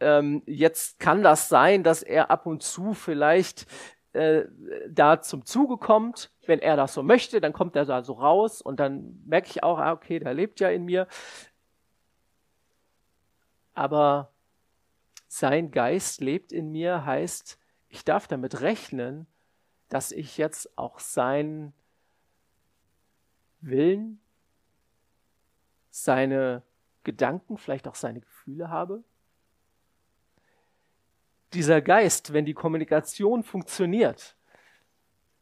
ähm, 0.00 0.42
jetzt 0.46 0.98
kann 0.98 1.22
das 1.22 1.48
sein, 1.48 1.82
dass 1.82 2.02
er 2.02 2.30
ab 2.30 2.46
und 2.46 2.62
zu 2.62 2.94
vielleicht 2.94 3.66
äh, 4.12 4.44
da 4.88 5.20
zum 5.20 5.44
Zuge 5.44 5.76
kommt. 5.78 6.32
Wenn 6.46 6.60
er 6.60 6.76
das 6.76 6.94
so 6.94 7.02
möchte, 7.02 7.40
dann 7.40 7.52
kommt 7.52 7.76
er 7.76 7.84
da 7.84 8.02
so 8.02 8.14
raus 8.14 8.60
und 8.62 8.78
dann 8.78 9.22
merke 9.26 9.48
ich 9.48 9.62
auch, 9.62 9.78
ah, 9.78 9.92
okay, 9.92 10.18
der 10.18 10.34
lebt 10.34 10.60
ja 10.60 10.68
in 10.68 10.84
mir. 10.84 11.08
Aber 13.74 14.32
sein 15.28 15.70
Geist 15.70 16.20
lebt 16.20 16.52
in 16.52 16.72
mir, 16.72 17.04
heißt, 17.04 17.58
ich 17.88 18.04
darf 18.04 18.26
damit 18.26 18.60
rechnen, 18.60 19.26
dass 19.88 20.12
ich 20.12 20.38
jetzt 20.38 20.76
auch 20.78 20.98
seinen 20.98 21.72
Willen, 23.60 24.20
seine 25.90 26.62
Gedanken, 27.04 27.58
vielleicht 27.58 27.88
auch 27.88 27.94
seine 27.94 28.20
Gefühle 28.20 28.70
habe 28.70 29.04
dieser 31.52 31.80
Geist, 31.80 32.32
wenn 32.32 32.44
die 32.44 32.54
Kommunikation 32.54 33.42
funktioniert, 33.42 34.36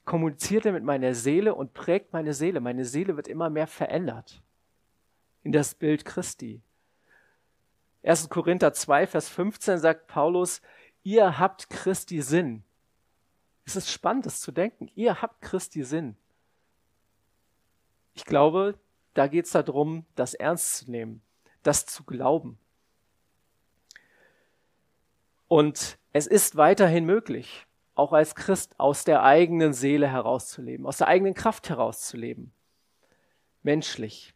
kommuniziert 0.05 0.67
er 0.67 0.73
mit 0.73 0.85
meiner 0.85 1.15
Seele 1.15 1.55
und 1.55 1.73
prägt 1.75 2.13
meine 2.13 2.35
Seele. 2.35 2.61
Meine 2.61 2.85
Seele 2.85 3.17
wird 3.17 3.29
immer 3.29 3.51
mehr 3.51 3.67
verändert 3.67 4.43
in 5.43 5.53
das 5.53 5.75
Bild 5.75 6.05
Christi. 6.05 6.61
1. 8.03 8.29
Korinther 8.29 8.73
2, 8.73 9.07
Vers 9.07 9.29
15 9.29 9.79
sagt 9.79 10.07
Paulus, 10.09 10.61
ihr 11.03 11.39
habt 11.39 11.71
Christi 11.71 12.21
Sinn. 12.21 12.65
Es 13.65 13.77
ist 13.77 13.91
spannend, 13.91 14.27
das 14.27 14.41
zu 14.41 14.53
denken. 14.53 14.91
Ihr 14.95 15.23
habt 15.23 15.41
Christi 15.41 15.85
Sinn. 15.85 16.17
Ich 18.15 18.27
glaube, 18.27 18.79
da 19.15 19.27
geht 19.27 19.47
es 19.47 19.53
darum, 19.53 20.05
das 20.17 20.35
ernst 20.35 20.77
zu 20.77 20.91
nehmen, 20.91 21.23
das 21.63 21.87
zu 21.87 22.05
glauben. 22.05 22.59
Und 25.49 25.99
es 26.13 26.27
ist 26.27 26.57
weiterhin 26.57 27.05
möglich, 27.05 27.67
auch 27.95 28.13
als 28.13 28.35
Christ 28.35 28.79
aus 28.79 29.05
der 29.05 29.23
eigenen 29.23 29.73
Seele 29.73 30.09
herauszuleben, 30.09 30.87
aus 30.87 30.99
der 30.99 31.09
eigenen 31.09 31.35
Kraft 31.35 31.69
herauszuleben, 31.69 32.53
menschlich, 33.63 34.35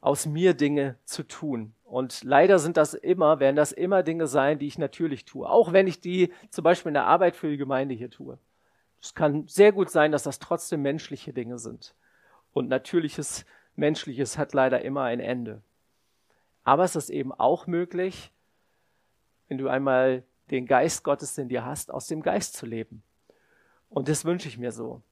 aus 0.00 0.26
mir 0.26 0.54
Dinge 0.54 0.96
zu 1.04 1.24
tun. 1.24 1.74
Und 1.84 2.22
leider 2.22 2.58
sind 2.58 2.76
das 2.76 2.94
immer, 2.94 3.40
werden 3.40 3.56
das 3.56 3.72
immer 3.72 4.02
Dinge 4.02 4.26
sein, 4.26 4.58
die 4.58 4.66
ich 4.66 4.78
natürlich 4.78 5.24
tue, 5.24 5.48
auch 5.48 5.72
wenn 5.72 5.86
ich 5.86 6.00
die 6.00 6.32
zum 6.50 6.64
Beispiel 6.64 6.90
in 6.90 6.94
der 6.94 7.06
Arbeit 7.06 7.36
für 7.36 7.50
die 7.50 7.56
Gemeinde 7.56 7.94
hier 7.94 8.10
tue. 8.10 8.38
Es 9.02 9.14
kann 9.14 9.46
sehr 9.48 9.72
gut 9.72 9.90
sein, 9.90 10.12
dass 10.12 10.22
das 10.22 10.38
trotzdem 10.38 10.82
menschliche 10.82 11.32
Dinge 11.32 11.58
sind. 11.58 11.94
Und 12.52 12.68
natürliches, 12.68 13.44
menschliches 13.76 14.38
hat 14.38 14.52
leider 14.52 14.82
immer 14.82 15.04
ein 15.04 15.20
Ende. 15.20 15.62
Aber 16.64 16.84
es 16.84 16.96
ist 16.96 17.10
eben 17.10 17.32
auch 17.32 17.66
möglich, 17.66 18.32
wenn 19.50 19.58
du 19.58 19.68
einmal 19.68 20.22
den 20.52 20.64
Geist 20.64 21.02
Gottes 21.02 21.36
in 21.36 21.48
dir 21.48 21.64
hast, 21.64 21.90
aus 21.90 22.06
dem 22.06 22.22
Geist 22.22 22.56
zu 22.56 22.66
leben. 22.66 23.02
Und 23.88 24.08
das 24.08 24.24
wünsche 24.24 24.46
ich 24.46 24.58
mir 24.58 24.70
so. 24.70 25.02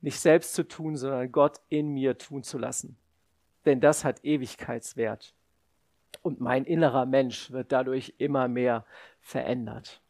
Nicht 0.00 0.20
selbst 0.20 0.54
zu 0.54 0.62
tun, 0.62 0.96
sondern 0.96 1.32
Gott 1.32 1.60
in 1.68 1.88
mir 1.88 2.16
tun 2.16 2.44
zu 2.44 2.58
lassen. 2.58 2.96
Denn 3.64 3.80
das 3.80 4.04
hat 4.04 4.24
Ewigkeitswert. 4.24 5.34
Und 6.22 6.40
mein 6.40 6.64
innerer 6.64 7.06
Mensch 7.06 7.50
wird 7.50 7.72
dadurch 7.72 8.14
immer 8.18 8.46
mehr 8.46 8.86
verändert. 9.20 10.00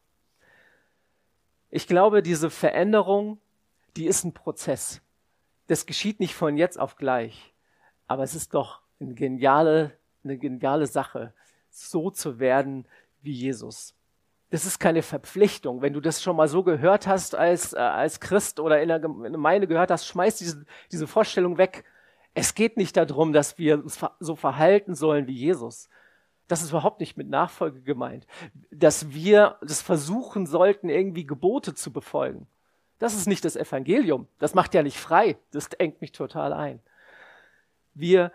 Ich 1.71 1.87
glaube, 1.87 2.23
diese 2.23 2.51
Veränderung, 2.51 3.41
die 3.97 4.07
ist 4.07 4.23
ein 4.25 4.35
Prozess. 4.35 5.01
Das 5.67 5.87
geschieht 5.87 6.21
nicht 6.21 6.35
von 6.35 6.59
jetzt 6.59 6.79
auf 6.79 6.97
gleich. 6.97 7.55
Aber 8.07 8.23
es 8.23 8.35
ist 8.35 8.53
doch 8.53 8.83
eine 9.01 9.15
geniale, 9.15 9.97
eine 10.25 10.37
geniale 10.37 10.87
Sache, 10.87 11.33
so 11.71 12.11
zu 12.11 12.39
werden 12.39 12.87
wie 13.23 13.33
Jesus. 13.33 13.95
Das 14.51 14.65
ist 14.65 14.79
keine 14.79 15.03
Verpflichtung. 15.03 15.83
Wenn 15.83 15.93
du 15.93 16.01
das 16.01 16.23
schon 16.23 16.37
mal 16.37 16.49
so 16.49 16.63
gehört 16.63 17.07
hast 17.07 17.35
als, 17.35 17.75
äh, 17.75 17.79
als 17.79 18.21
Christ 18.21 18.61
oder 18.61 18.81
in 18.81 18.89
der 18.89 18.99
Gemeinde 18.99 19.67
gehört 19.67 19.91
hast, 19.91 20.07
schmeiß 20.07 20.39
diese, 20.39 20.65
diese 20.91 21.07
Vorstellung 21.07 21.59
weg. 21.59 21.85
Es 22.35 22.55
geht 22.55 22.77
nicht 22.77 22.97
darum, 22.97 23.33
dass 23.33 23.59
wir 23.59 23.83
uns 23.83 23.99
so 24.21 24.37
verhalten 24.37 24.95
sollen 24.95 25.27
wie 25.27 25.35
Jesus. 25.35 25.89
Das 26.47 26.63
ist 26.63 26.71
überhaupt 26.71 27.01
nicht 27.01 27.19
mit 27.19 27.29
Nachfolge 27.29 27.83
gemeint. 27.83 28.27
Dass 28.71 29.11
wir 29.11 29.59
das 29.61 29.83
versuchen 29.83 30.47
sollten, 30.47 30.89
irgendwie 30.89 31.27
Gebote 31.27 31.75
zu 31.75 31.93
befolgen. 31.93 32.47
Das 32.99 33.15
ist 33.15 33.29
nicht 33.29 33.45
das 33.45 33.55
Evangelium. 33.55 34.29
Das 34.39 34.55
macht 34.55 34.73
ja 34.75 34.83
nicht 34.83 34.99
frei. 34.99 35.37
Das 35.53 35.67
engt 35.75 36.01
mich 36.01 36.13
total 36.13 36.53
ein. 36.55 36.81
Wir 37.95 38.33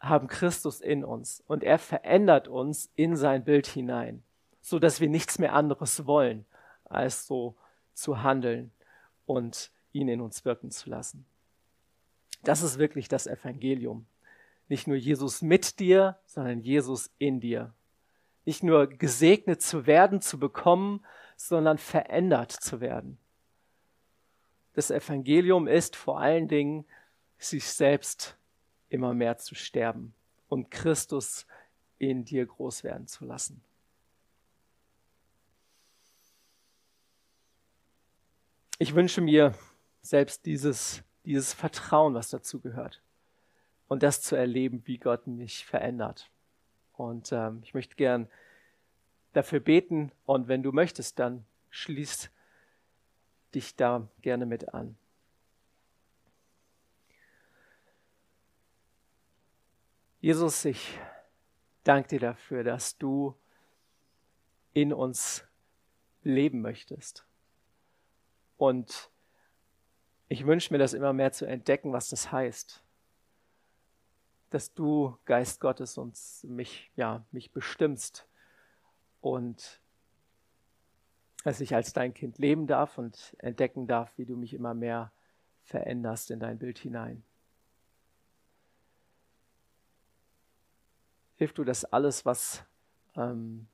haben 0.00 0.28
Christus 0.28 0.80
in 0.80 1.04
uns 1.04 1.42
und 1.46 1.64
er 1.64 1.78
verändert 1.78 2.48
uns 2.48 2.90
in 2.94 3.16
sein 3.16 3.44
Bild 3.44 3.66
hinein 3.66 4.22
so 4.68 4.78
dass 4.78 5.00
wir 5.00 5.08
nichts 5.08 5.38
mehr 5.38 5.54
anderes 5.54 6.06
wollen, 6.06 6.44
als 6.84 7.26
so 7.26 7.56
zu 7.94 8.22
handeln 8.22 8.70
und 9.26 9.70
ihn 9.92 10.08
in 10.08 10.20
uns 10.20 10.44
wirken 10.44 10.70
zu 10.70 10.90
lassen. 10.90 11.24
Das 12.44 12.62
ist 12.62 12.78
wirklich 12.78 13.08
das 13.08 13.26
Evangelium. 13.26 14.06
Nicht 14.68 14.86
nur 14.86 14.96
Jesus 14.96 15.40
mit 15.42 15.80
dir, 15.80 16.18
sondern 16.26 16.60
Jesus 16.60 17.10
in 17.18 17.40
dir. 17.40 17.72
Nicht 18.44 18.62
nur 18.62 18.86
gesegnet 18.86 19.62
zu 19.62 19.86
werden, 19.86 20.20
zu 20.20 20.38
bekommen, 20.38 21.04
sondern 21.36 21.78
verändert 21.78 22.52
zu 22.52 22.80
werden. 22.80 23.18
Das 24.74 24.90
Evangelium 24.90 25.66
ist 25.66 25.96
vor 25.96 26.20
allen 26.20 26.46
Dingen, 26.46 26.84
sich 27.38 27.64
selbst 27.64 28.36
immer 28.88 29.14
mehr 29.14 29.38
zu 29.38 29.54
sterben 29.54 30.14
und 30.48 30.70
Christus 30.70 31.46
in 31.98 32.24
dir 32.24 32.46
groß 32.46 32.84
werden 32.84 33.06
zu 33.06 33.24
lassen. 33.24 33.62
ich 38.78 38.94
wünsche 38.94 39.20
mir 39.20 39.54
selbst 40.02 40.46
dieses, 40.46 41.02
dieses 41.24 41.52
Vertrauen, 41.52 42.14
was 42.14 42.30
dazu 42.30 42.60
gehört. 42.60 43.02
Und 43.88 44.02
das 44.02 44.22
zu 44.22 44.36
erleben, 44.36 44.82
wie 44.86 44.98
Gott 44.98 45.26
mich 45.26 45.66
verändert. 45.66 46.30
Und 46.92 47.32
ähm, 47.32 47.60
ich 47.64 47.74
möchte 47.74 47.96
gern 47.96 48.28
dafür 49.32 49.60
beten. 49.60 50.12
Und 50.26 50.46
wenn 50.48 50.62
du 50.62 50.72
möchtest, 50.72 51.18
dann 51.18 51.44
schließ 51.70 52.30
dich 53.54 53.76
da 53.76 54.08
gerne 54.20 54.46
mit 54.46 54.74
an. 54.74 54.96
Jesus, 60.20 60.64
ich 60.64 60.98
danke 61.84 62.08
dir 62.08 62.20
dafür, 62.20 62.64
dass 62.64 62.98
du 62.98 63.36
in 64.72 64.92
uns 64.92 65.44
leben 66.24 66.60
möchtest. 66.60 67.24
Und 68.56 69.12
ich 70.26 70.44
wünsche 70.44 70.74
mir 70.74 70.78
das 70.78 70.92
immer 70.92 71.12
mehr 71.12 71.30
zu 71.30 71.46
entdecken, 71.46 71.92
was 71.92 72.08
das 72.08 72.32
heißt. 72.32 72.82
Dass 74.50 74.74
du, 74.74 75.16
Geist 75.24 75.60
Gottes, 75.60 75.96
uns 75.98 76.42
mich, 76.42 76.90
ja, 76.96 77.24
mich 77.30 77.52
bestimmst 77.52 78.26
und 79.20 79.80
dass 81.44 81.60
ich 81.60 81.76
als 81.76 81.92
dein 81.92 82.12
Kind 82.12 82.38
leben 82.38 82.66
darf 82.66 82.98
und 82.98 83.36
entdecken 83.38 83.86
darf, 83.86 84.18
wie 84.18 84.26
du 84.26 84.36
mich 84.36 84.52
immer 84.52 84.74
mehr 84.74 85.12
veränderst 85.62 86.32
in 86.32 86.40
dein 86.40 86.58
Bild 86.58 86.78
hinein. 86.78 87.22
Hilf 91.38 91.52
du, 91.52 91.62
dass 91.62 91.84
alles, 91.84 92.26
was 92.26 92.64
ähm, 93.14 93.68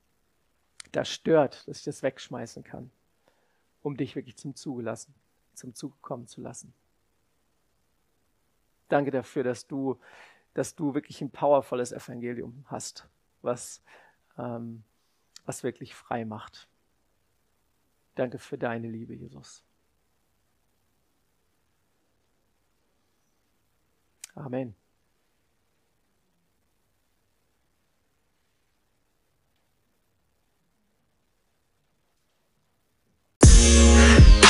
da 0.91 1.03
stört, 1.03 1.67
dass 1.67 1.79
ich 1.79 1.83
das 1.83 2.03
wegschmeißen 2.03 2.63
kann, 2.63 2.91
um 3.81 3.97
dich 3.97 4.15
wirklich 4.15 4.37
zum 4.37 4.55
Zuge 4.55 4.83
lassen, 4.83 5.15
zum 5.55 5.73
Zuge 5.73 5.95
kommen 6.01 6.27
zu 6.27 6.41
lassen. 6.41 6.73
Danke 8.87 9.09
dafür, 9.09 9.43
dass 9.43 9.65
du, 9.65 9.99
dass 10.53 10.75
du 10.75 10.93
wirklich 10.93 11.21
ein 11.21 11.31
powervolles 11.31 11.91
Evangelium 11.91 12.63
hast, 12.67 13.07
was, 13.41 13.81
ähm, 14.37 14.83
was 15.45 15.63
wirklich 15.63 15.95
frei 15.95 16.23
macht. 16.23 16.67
Danke 18.13 18.37
für 18.37 18.59
deine 18.59 18.87
Liebe, 18.87 19.15
Jesus. 19.15 19.63
Amen. 24.35 24.75